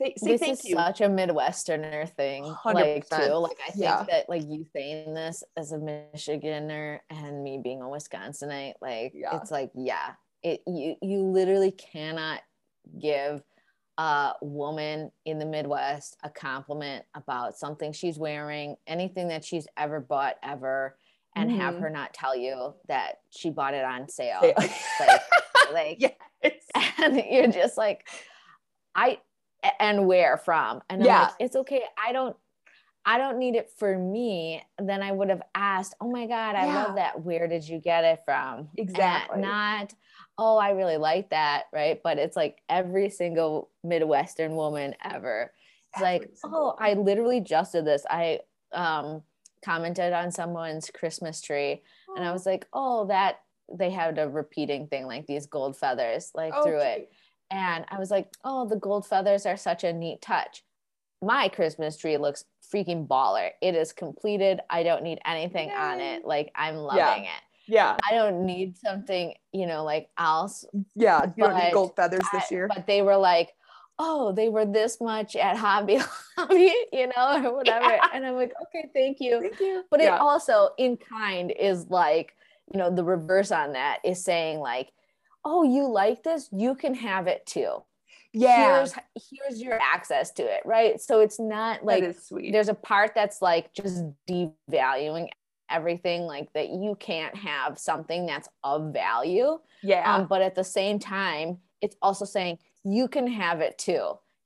[0.02, 0.76] Th- say this is you.
[0.76, 3.34] such a midwesterner thing like too.
[3.34, 4.06] Like i think Yeah.
[4.10, 9.36] that like you saying this as a michiganer and me being a wisconsinite like Yeah.
[9.38, 12.42] it's like yeah it you you literally cannot
[12.98, 13.44] give
[13.98, 20.00] a woman in the midwest a compliment about something she's wearing anything that she's ever
[20.00, 20.98] bought ever
[21.36, 21.82] and have Mhm.
[21.82, 24.56] her not tell you that she bought it on sale Say-
[25.00, 25.22] like
[25.74, 26.14] like yes
[26.98, 28.08] and you're just like
[28.96, 29.20] i
[29.80, 31.22] and where from and I'm Yeah.
[31.24, 32.36] like, it's okay i don't
[33.06, 36.66] I don't need it for me, then I would have asked, Oh my God, I
[36.68, 36.84] yeah.
[36.84, 37.24] love that.
[37.24, 38.68] Where did you get it from?
[38.78, 39.36] Exactly.
[39.36, 39.94] And not,
[40.38, 41.64] Oh, I really like that.
[41.74, 42.00] Right.
[42.04, 45.52] But it's like every single Midwestern woman ever.
[45.94, 48.06] It's like, Oh, I literally just did this.
[48.08, 48.42] I
[48.74, 49.24] um,
[49.64, 52.16] commented on someone's Christmas tree oh.
[52.16, 52.34] and I oh.
[52.34, 53.42] was like, Oh, that
[53.72, 57.12] they had a repeating thing like these gold feathers like oh, through it.
[57.52, 60.64] And I was like, Oh, the gold feathers are such a neat touch
[61.22, 63.50] my Christmas tree looks freaking baller.
[63.62, 64.62] It is completed.
[64.70, 65.76] I don't need anything Yay.
[65.76, 66.26] on it.
[66.26, 67.32] Like I'm loving yeah.
[67.32, 67.44] it.
[67.68, 67.98] Yeah.
[68.10, 70.66] I don't need something, you know, like else.
[70.96, 71.26] Yeah.
[71.36, 72.68] You don't need gold feathers this year.
[72.68, 73.50] But they were like,
[74.00, 76.00] oh, they were this much at Hobby
[76.38, 77.86] Lobby, you know, or whatever.
[77.86, 78.08] Yeah.
[78.14, 79.42] And I'm like, okay, thank you.
[79.42, 79.84] Thank you.
[79.92, 80.16] But yeah.
[80.16, 82.34] it also in kind is like,
[82.74, 84.90] you know, the reverse on that is saying like,
[85.44, 86.50] oh, you like this?
[86.52, 87.84] You can have it too
[88.34, 88.94] yeah here's
[89.32, 92.16] here's your access to it right so it's not like
[92.52, 95.28] there's a part that's like just devaluing
[95.70, 100.64] everything like that you can't have something that's of value yeah um, but at the
[100.64, 103.92] same time it's also saying you can have it too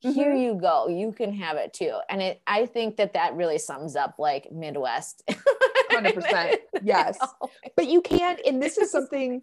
[0.04, 0.12] mm-hmm.
[0.12, 3.58] here you go you can have it too and it i think that that really
[3.58, 5.22] sums up like midwest
[5.90, 7.18] 100% yes
[7.76, 9.42] but you can't and this is something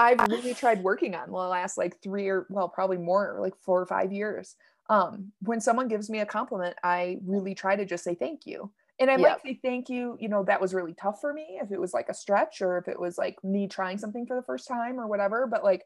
[0.00, 3.82] I've really tried working on the last like three or well, probably more, like four
[3.82, 4.56] or five years.
[4.88, 8.72] Um, when someone gives me a compliment, I really try to just say thank you.
[8.98, 9.20] And I yep.
[9.20, 11.92] might say thank you, you know, that was really tough for me if it was
[11.92, 14.98] like a stretch or if it was like me trying something for the first time
[14.98, 15.46] or whatever.
[15.46, 15.84] But like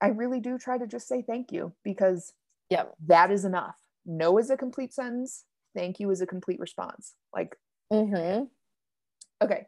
[0.00, 2.32] I really do try to just say thank you because
[2.70, 3.76] yeah, that is enough.
[4.06, 5.44] No is a complete sentence.
[5.74, 7.14] Thank you is a complete response.
[7.34, 7.56] Like,
[7.92, 8.44] mm-hmm.
[9.42, 9.66] okay.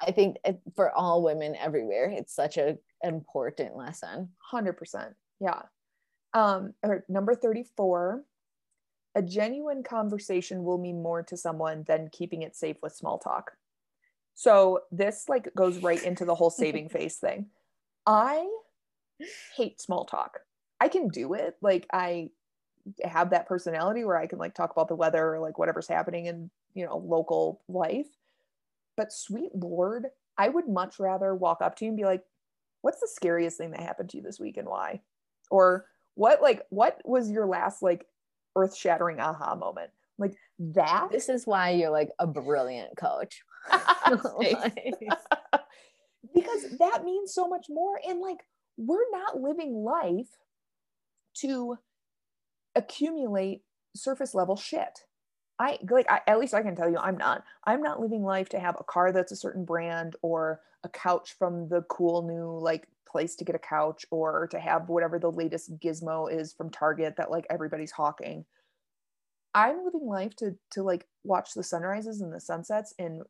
[0.00, 0.36] I think
[0.74, 4.30] for all women everywhere, it's such a important lesson.
[4.52, 5.14] 100%.
[5.40, 5.62] Yeah.
[6.34, 8.22] Um, or number 34,
[9.14, 13.52] a genuine conversation will mean more to someone than keeping it safe with small talk.
[14.34, 17.46] So this like goes right into the whole saving face thing.
[18.04, 18.46] I
[19.56, 20.40] hate small talk.
[20.80, 21.56] I can do it.
[21.60, 22.30] Like I
[23.02, 26.26] have that personality where I can like talk about the weather or like whatever's happening
[26.26, 28.06] in, you know, local life.
[28.96, 30.06] But sweet lord,
[30.38, 32.22] I would much rather walk up to you and be like,
[32.82, 35.00] what's the scariest thing that happened to you this week and why?
[35.50, 38.06] Or what like what was your last like
[38.54, 39.90] earth-shattering aha moment?
[40.18, 41.08] Like that.
[41.10, 43.42] This is why you're like a brilliant coach.
[46.34, 48.38] because that means so much more and like
[48.76, 50.28] we're not living life
[51.38, 51.78] to
[52.74, 53.62] accumulate
[53.94, 55.04] surface level shit.
[55.58, 57.42] I like I, at least I can tell you I'm not.
[57.64, 61.34] I'm not living life to have a car that's a certain brand or a couch
[61.38, 65.30] from the cool new like place to get a couch or to have whatever the
[65.30, 68.44] latest gizmo is from Target that like everybody's hawking.
[69.54, 73.22] I'm living life to to like watch the sunrises and the sunsets and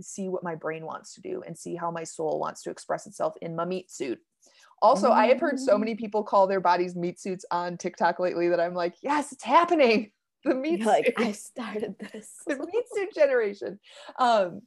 [0.00, 3.06] see what my brain wants to do and see how my soul wants to express
[3.06, 4.18] itself in my meat suit.
[4.84, 5.10] Also.
[5.10, 5.80] I have heard so mm.
[5.80, 9.44] many people call their bodies meat suits on TikTok lately that I'm like, yes, it's
[9.44, 10.10] happening
[10.44, 12.30] the meat You're like I started this.
[12.46, 13.78] the meat suit generation.
[14.18, 14.62] Um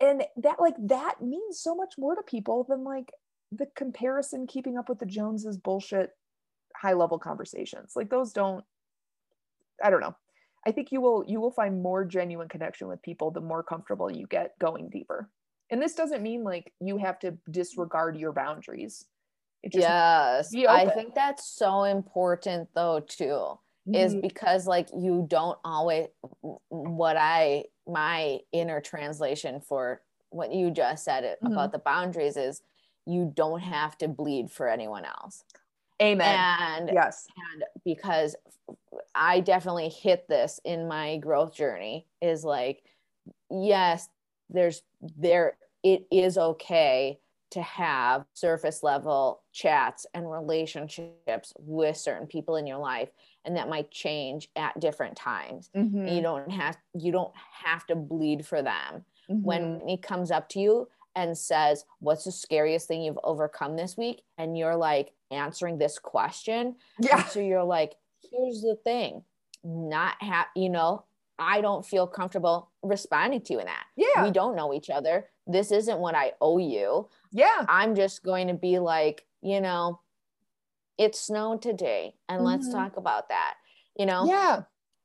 [0.00, 3.12] and that like that means so much more to people than like
[3.52, 6.10] the comparison keeping up with the Joneses bullshit
[6.74, 7.92] high level conversations.
[7.96, 8.64] Like those don't
[9.82, 10.16] I don't know.
[10.66, 14.10] I think you will you will find more genuine connection with people the more comfortable
[14.10, 15.30] you get going deeper.
[15.70, 19.04] And this doesn't mean like you have to disregard your boundaries.
[19.72, 20.52] Yes.
[20.68, 23.58] I think that's so important though too
[23.94, 24.20] is mm-hmm.
[24.20, 26.06] because like you don't always
[26.68, 31.52] what i my inner translation for what you just said mm-hmm.
[31.52, 32.62] about the boundaries is
[33.06, 35.44] you don't have to bleed for anyone else
[36.02, 36.38] amen
[36.78, 38.34] and yes and because
[39.14, 42.82] i definitely hit this in my growth journey is like
[43.50, 44.08] yes
[44.50, 44.82] there's
[45.16, 47.18] there it is okay
[47.50, 53.10] to have surface level chats and relationships with certain people in your life
[53.46, 55.70] and that might change at different times.
[55.74, 56.08] Mm-hmm.
[56.08, 57.32] you don't have you don't
[57.64, 59.04] have to bleed for them.
[59.30, 59.42] Mm-hmm.
[59.42, 63.96] when it comes up to you and says what's the scariest thing you've overcome this
[63.96, 64.22] week?
[64.38, 67.24] and you're like answering this question yeah.
[67.24, 67.94] so you're like
[68.30, 69.22] here's the thing.
[69.64, 71.04] Not have you know
[71.38, 73.84] i don't feel comfortable responding to you in that.
[73.96, 74.24] Yeah.
[74.24, 75.28] we don't know each other.
[75.46, 80.00] This isn't what i owe you yeah i'm just going to be like you know
[80.98, 82.46] it snowed today and mm-hmm.
[82.46, 83.54] let's talk about that
[83.96, 84.62] you know yeah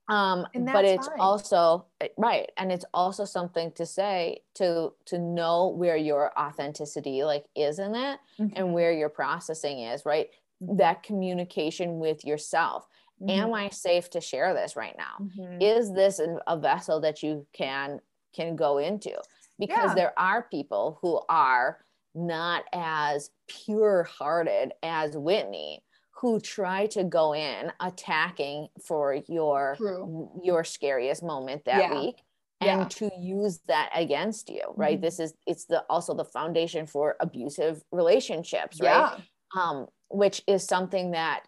[0.08, 1.20] um but it's fine.
[1.20, 7.24] also eh, right and it's also something to say to to know where your authenticity
[7.24, 8.56] like is in that mm-hmm.
[8.56, 10.30] and where your processing is right
[10.60, 12.88] that communication with yourself
[13.22, 13.42] mm-hmm.
[13.42, 15.58] am i safe to share this right now Mhm.
[15.62, 18.00] is this a vessel that you can
[18.34, 19.14] can go into
[19.60, 19.96] because Yeah.
[19.96, 25.84] there are people who are not as pure hearted as whitney
[26.20, 30.30] who try to go in attacking for your True.
[30.44, 32.00] your scariest moment that Yeah.
[32.00, 32.24] week
[32.62, 32.82] Yeah.
[32.82, 35.02] and to use that against you right Mhm.
[35.02, 39.62] this is it's the also the foundation for abusive relationships right Yeah.
[39.62, 41.44] um, which is something that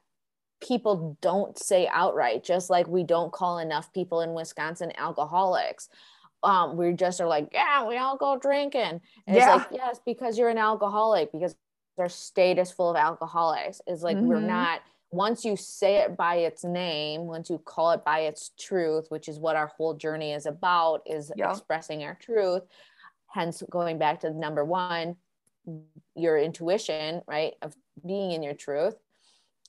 [0.62, 5.90] people don't say outright, just like we don't call enough people in Wisconsin alcoholics.
[6.44, 8.82] Um, we just are like, yeah, we all go drinking.
[8.82, 9.38] And Yeah.
[9.38, 11.56] it's like, yes, because you're an alcoholic, because
[11.98, 13.82] our state is full of alcoholics.
[13.88, 14.48] Is like we're Mhm.
[14.48, 14.82] not
[15.12, 19.30] once you say it by its name, once you call it by its truth, which
[19.30, 21.52] is what our whole journey is about, is Yeah.
[21.52, 22.64] expressing our truth.
[23.28, 25.16] Hence, going back to number one,
[26.16, 27.76] your intuition, right, of
[28.06, 28.96] being in your truth,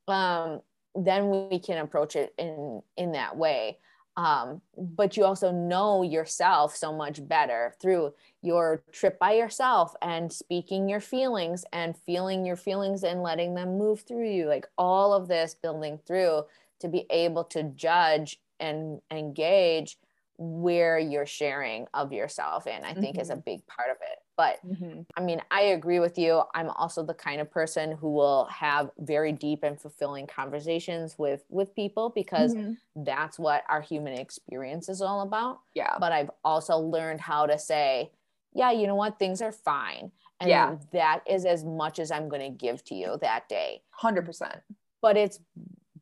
[0.09, 0.61] um,
[0.95, 3.79] then we can approach it in in that way.
[4.17, 10.33] Um, but you also know yourself so much better through your trip by yourself and
[10.33, 15.13] speaking your feelings and feeling your feelings and letting them move through you, like all
[15.13, 16.45] of this building through
[16.81, 19.99] to be able to judge and engage
[20.37, 24.19] where you're sharing of yourself and I think is a big part of it.
[24.37, 25.07] But Mhm.
[25.17, 26.43] I mean, I agree with you.
[26.55, 31.45] I'm also the kind of person who will have very deep and fulfilling conversations with
[31.49, 32.77] with people because Mhm.
[32.97, 35.61] that's what our human experience is all about.
[35.75, 35.97] Yeah.
[35.99, 38.11] But I've also learned how to say,
[38.53, 40.11] yeah, you know what, things are fine.
[40.41, 40.77] And Yeah.
[40.93, 43.83] that is as much as I'm going to give to you that day.
[43.91, 44.63] 100%.
[45.01, 45.39] But it's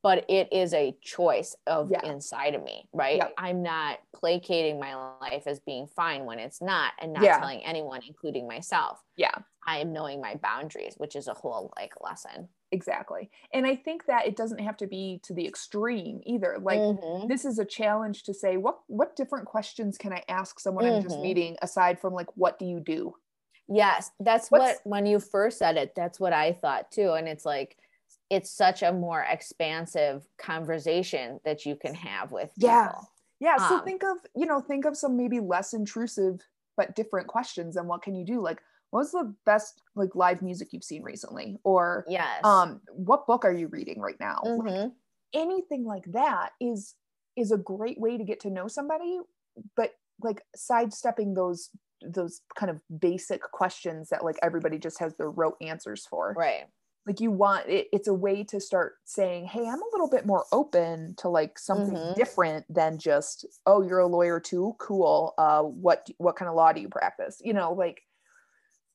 [0.02, 2.04] but it is a choice of Yeah.
[2.04, 3.18] inside of me, right?
[3.18, 3.34] Yep.
[3.38, 7.38] I'm not placating my life as being fine when it's not and not Yeah.
[7.38, 9.02] telling anyone including myself.
[9.16, 9.34] Yeah.
[9.66, 12.48] I am knowing my boundaries, which is a whole like lesson.
[12.72, 13.30] Exactly.
[13.52, 16.58] And I think that it doesn't have to be to the extreme either.
[16.58, 17.28] Like Mhm.
[17.28, 21.02] this is a challenge to say what what different questions can I ask someone I'm
[21.02, 21.22] just Mhm.
[21.22, 23.16] meeting aside from like what do you do?
[23.68, 27.12] Yes, that's What's- what when you first said it, that's what I thought too.
[27.12, 27.78] And it's like
[28.32, 32.88] it's such a more expansive conversation that you can have with Yeah.
[32.88, 33.08] people.
[33.40, 36.40] Yeah, so Um, think of, you know, think of some maybe less intrusive
[36.76, 38.40] but different questions and what can you do?
[38.40, 42.42] Like what was the best like live music you've seen recently or Yes.
[42.44, 44.40] um what book are you reading right now?
[44.44, 44.94] Like, Mhm.
[45.34, 46.94] anything like that is
[47.36, 49.18] is a great way to get to know somebody
[49.76, 49.90] but
[50.22, 51.70] like sidestepping those
[52.02, 56.66] those kind of basic questions that like everybody just has their rote answers for Right.
[57.06, 60.26] Like you want it, it's a way to start saying hey i'm a little bit
[60.26, 62.14] more open to like something Mhm.
[62.14, 64.74] different than just oh you're a lawyer too?
[64.78, 65.34] Cool.
[65.38, 67.40] Uh what what kind of law do you practice?
[67.44, 68.02] You know like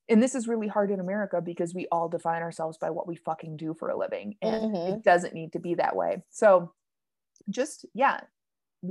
[0.09, 3.15] and this is really hard in america because we all define ourselves by what we
[3.15, 4.87] fucking do for a living and Mhm.
[4.87, 6.23] it doesn't need to be that way.
[6.29, 6.73] So
[7.49, 8.21] just yeah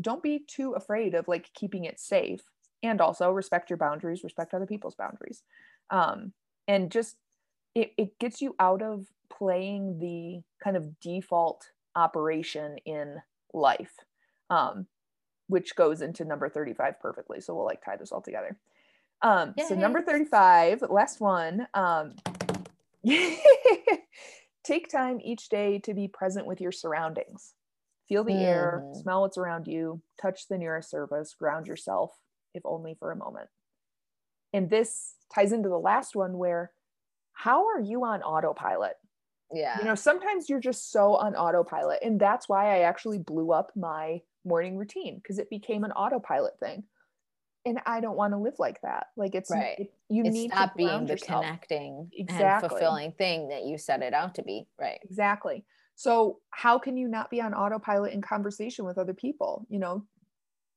[0.00, 2.50] don't be too afraid of like keeping it safe
[2.82, 5.44] and also respect your boundaries respect other people's boundaries.
[5.90, 6.34] Um
[6.68, 7.18] and just
[7.76, 13.16] it, it gets you out of playing the kind of default operation in
[13.52, 13.94] life
[14.50, 14.86] um
[15.48, 17.40] which goes into number 35 perfectly.
[17.40, 18.58] So we'll like tie this all together.
[19.22, 22.14] Um so number 35 last one um
[24.64, 27.54] take time each day to be present with your surroundings.
[28.08, 29.02] Feel the air Mhm.
[29.02, 32.12] smell what's around you touch the nearest surface ground yourself
[32.54, 33.48] if only for a moment.
[34.52, 36.72] And this ties into the last one where
[37.36, 38.94] how are you on autopilot
[39.52, 39.78] Yeah.
[39.78, 43.70] you know sometimes you're just so on autopilot and that's why i actually blew up
[43.76, 46.82] my morning routine because it became an autopilot thing
[47.66, 49.78] and i don't want to live like that like it's Right.
[49.78, 51.42] it, you it's need stop to being the yourself.
[51.44, 52.44] connecting Exactly.
[52.46, 54.66] and fulfilling thing that you set it out to be.
[54.80, 54.98] Right.
[55.02, 55.64] exactly
[55.94, 60.04] so how can you not be on autopilot in conversation with other people you know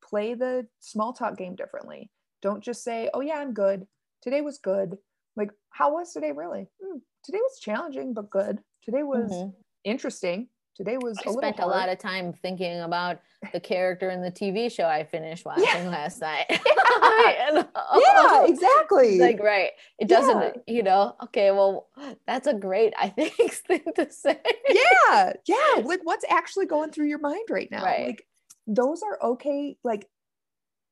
[0.02, 2.10] play the small talk game differently
[2.42, 3.86] don't just say oh yeah i'm good
[4.22, 4.98] today was good
[5.40, 6.68] like how was today really?
[6.82, 8.62] "Hmm, today was challenging but good.
[8.84, 9.54] Today was Mhm.
[9.84, 10.48] interesting.
[10.76, 13.20] Today was I a spent a lot of time thinking about
[13.52, 16.46] the character in the TV show I finished watching last night.
[16.48, 16.56] You
[17.54, 17.68] know?
[18.06, 19.18] yeah exactly.
[19.18, 19.72] Like right.
[19.98, 21.88] It doesn't you know okay well
[22.26, 24.40] that's a great i think thing to say.
[24.68, 27.84] Yeah yeah like what's actually going through your mind right now.
[27.84, 28.06] Right.
[28.08, 28.26] like
[28.66, 30.08] those are okay like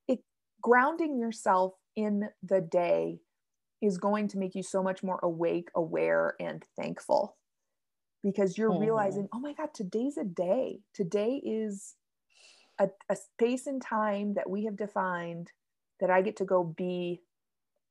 [0.09, 0.20] it
[0.62, 3.20] grounding yourself in the day
[3.81, 7.37] is going to make you so much more awake aware and thankful
[8.22, 8.81] because you're Mhm.
[8.81, 10.83] realizing oh my god today's a day.
[10.95, 11.97] Today is
[12.79, 15.53] a, a space and time that we have defined
[16.01, 17.22] that i get to go be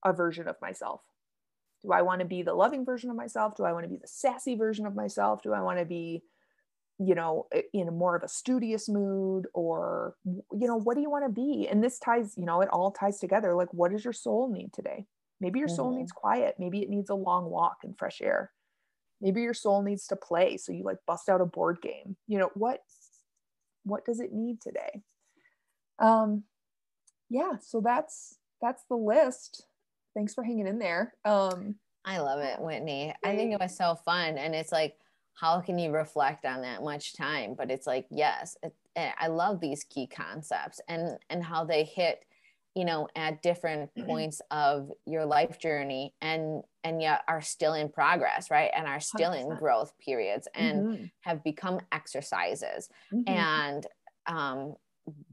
[0.05, 1.01] a version of myself.
[1.81, 3.55] Do i want to be the loving version of myself?
[3.55, 5.41] Do i want to be the sassy version of myself?
[5.41, 6.23] Do i want to be
[6.99, 11.25] you know in more of a studious mood or you know what do you want
[11.25, 11.67] to be?
[11.69, 13.55] And this ties you know it all ties together.
[13.55, 15.05] Like what does your soul need today
[15.39, 15.99] maybe your soul mm-hmm.
[15.99, 16.55] needs quiet.
[16.59, 18.51] Maybe it needs a long walk and fresh air.
[19.21, 22.15] Maybe your soul needs to play so you like bust out a board game.
[22.27, 22.81] You know what
[23.83, 25.01] what does it need today?
[25.99, 26.43] Um
[27.29, 29.65] yeah so that's that's the list.
[30.15, 31.13] Thanks for hanging in there.
[31.25, 31.75] Um
[32.05, 33.13] i love it whitney.
[33.23, 34.95] I think it was so fun and it's like
[35.33, 37.55] how can you reflect on that much time?
[37.55, 41.83] But it's like yes it, eh, i love these key concepts and and how they
[41.83, 42.23] hit
[42.77, 44.07] you know at different mm-hmm.
[44.07, 48.99] points of your life journey and and yet are still in progress right and are
[48.99, 49.41] still 100%.
[49.41, 51.03] in growth periods and mm-hmm.
[51.21, 53.27] have become exercises mm-hmm.
[53.27, 53.87] and
[54.27, 54.75] um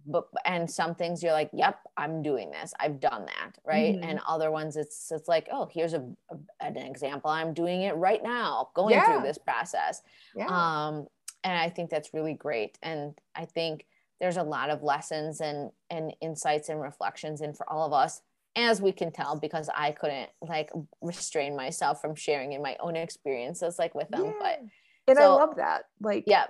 [0.06, 4.08] but and some things you're like yep i'm doing this i've done that right mm-hmm.
[4.08, 7.94] and other ones it's it's like oh here's a, a, an example i'm doing it
[7.96, 9.04] right now going yeah.
[9.04, 10.00] through this process
[10.34, 10.46] yeah.
[10.46, 11.06] um
[11.42, 13.84] and i think that's really great and i think
[14.20, 18.20] there's a lot of lessons and and insights and reflections in for all of us
[18.56, 22.96] as we can tell because i couldn't like restrain myself from sharing in my own
[22.96, 24.32] experiences like with them yeah.
[24.38, 24.60] but
[25.08, 26.46] and so, i love that like yeah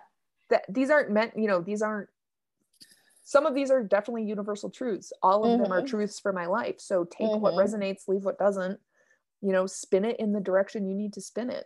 [0.51, 2.09] that these aren't meant you know these aren't
[3.27, 5.63] some of these are definitely universal truths all of mm-hmm.
[5.63, 5.87] them are mm-hmm.
[5.87, 7.41] truths for my life so take mm-hmm.
[7.41, 8.79] what resonates leave what doesn't
[9.41, 11.65] you know spin it in the direction you need to spin it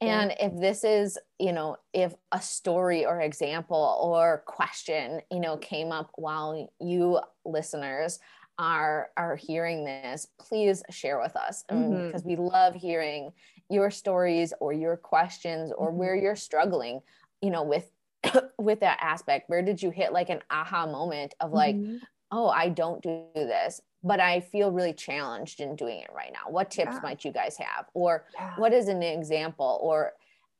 [0.00, 5.56] and if this is you know if a story or example or question you know
[5.56, 8.18] came up while you listeners
[8.58, 12.06] are are hearing this please share with us mm-hmm.
[12.06, 13.32] because we love hearing
[13.68, 15.98] your stories or your questions or mm-hmm.
[15.98, 17.00] where you're struggling
[17.42, 17.90] you know with
[18.58, 21.96] with that aspect where did you hit like an aha moment of like mm-hmm.
[22.30, 26.50] oh i don't do this but i feel really challenged in doing it right now
[26.50, 27.00] what tips yeah.
[27.02, 28.52] might you guys have or yeah.
[28.56, 30.12] what is an example or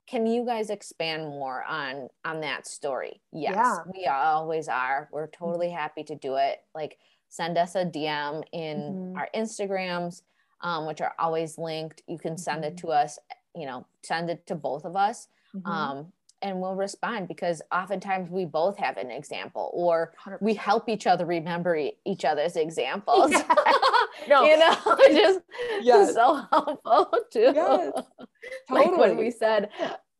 [0.06, 3.78] can you guys expand more on on that story yes yeah.
[3.92, 5.44] we always are we're mm-hmm.
[5.44, 9.16] totally happy to do it like send us a dm in mm-hmm.
[9.16, 10.22] our instagrams
[10.60, 12.72] um, which are always linked you can send mm-hmm.
[12.72, 13.18] it to us
[13.54, 15.70] you know send it to both of us mm-hmm.
[15.70, 16.12] um,
[16.44, 20.42] and we'll respond because oftentimes we both have an example or 100%.
[20.42, 23.32] we help each other remember each other's examples.
[23.32, 23.54] Yeah.
[24.28, 24.44] no.
[24.44, 24.76] you know,
[25.08, 25.40] just
[25.80, 26.12] yes.
[26.12, 27.52] so helpful too.
[27.54, 27.92] Yes.
[27.92, 28.02] Totally.
[28.70, 29.70] Like when we said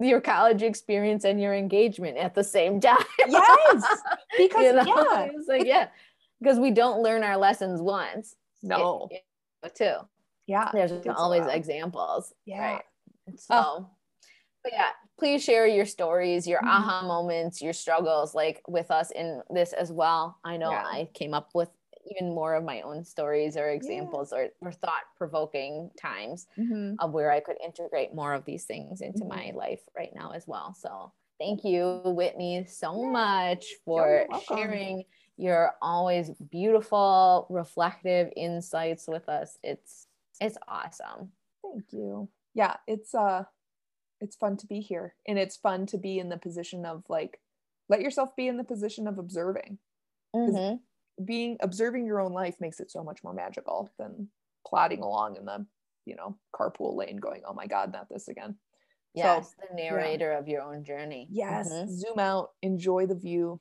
[0.01, 2.97] your college experience and your engagement at the same time.
[3.29, 3.85] yes.
[4.39, 4.85] Because you know?
[4.87, 5.29] yeah.
[5.35, 5.89] It's like, yeah.
[6.41, 8.35] Because we don't learn our lessons once.
[8.63, 9.09] No.
[9.11, 9.25] It,
[9.63, 9.97] it, too.
[10.47, 10.71] Yeah.
[10.73, 12.33] There's always examples.
[12.47, 12.75] Yeah.
[12.75, 12.83] Right.
[13.37, 13.91] So oh.
[14.63, 16.69] but yeah, please share your stories, your mm-hmm.
[16.69, 20.39] aha moments, your struggles like with us in this as well.
[20.45, 20.85] I know yeah.
[20.85, 21.71] I came up with
[22.11, 24.47] even more of my own stories or examples yeah.
[24.61, 26.95] or, or thought provoking times mm-hmm.
[26.99, 29.29] of where I could integrate more of these things into mm-hmm.
[29.29, 30.75] my life right now as well.
[30.79, 33.11] So thank you, Whitney, so yeah.
[33.11, 35.05] much for sharing
[35.37, 39.59] your always beautiful, reflective insights with us.
[39.63, 40.07] It's
[40.41, 41.31] it's awesome.
[41.63, 42.29] Thank you.
[42.55, 43.45] Yeah, it's uh
[44.25, 47.39] it's fun to be here and it's fun to be in the position of like
[47.89, 49.79] let yourself be in the position of observing
[50.35, 50.77] mm-hmm.
[51.25, 54.29] being observing your own life makes it so much more magical than
[54.67, 55.65] plodding along in the
[56.07, 58.57] you know carpool lane going oh my god not this again
[59.15, 60.39] yes so, the narrator yeah.
[60.39, 61.91] of your own journey yes mm-hmm.
[61.93, 63.61] zoom out enjoy the view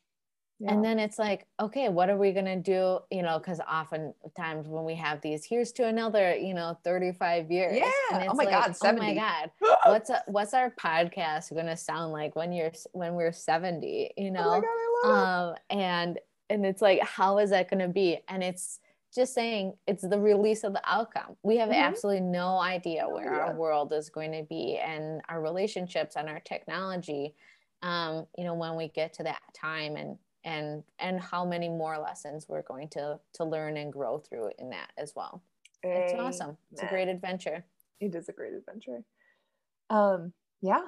[0.64, 0.74] yeah.
[0.74, 2.99] And then it's like, okay, what are we going to do?
[3.11, 7.76] You know, because oftentimes when we have these, here's to another, you know, 35 years.
[7.76, 8.30] Yeah.
[8.30, 8.76] oh my like, God.
[8.76, 9.01] 70.
[9.01, 9.51] Oh my God.
[9.91, 14.32] what's, a, what's our podcast going to sound like when you're, when we're 70, you
[14.32, 14.61] know?
[14.64, 18.20] Oh God, um, and, and it's like, how is that going to be?
[18.30, 18.80] And it's
[19.14, 21.36] just saying it's the release of the outcome.
[21.43, 21.84] We have mm-hmm.
[21.84, 23.39] absolutely no idea where yeah.
[23.39, 27.36] our world is going to be and our relationships and our technology.
[27.82, 31.98] Um, you know, when we get to that time and and and how many more
[31.98, 35.41] lessons we're going to to learn and grow through in that as well.
[35.84, 36.58] It's awesome.
[36.72, 37.66] It's a great adventure.
[38.00, 39.04] It is a great adventure.
[39.89, 40.84] Um yeah.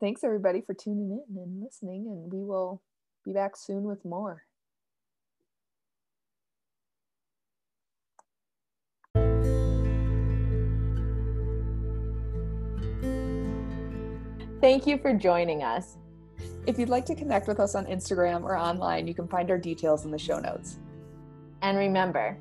[0.00, 2.82] Thanks everybody for tuning in and listening and we will
[3.24, 4.44] be back soon with more.
[14.60, 15.96] Thank you for joining us.
[16.70, 19.58] If you'd like to connect with us on Instagram or online, you can find our
[19.58, 20.78] details in the show notes.
[21.62, 22.38] And remember,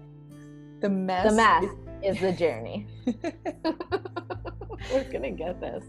[0.82, 1.64] the mess, the mess
[2.04, 2.86] is, is the journey.
[4.94, 5.84] We're going to get this.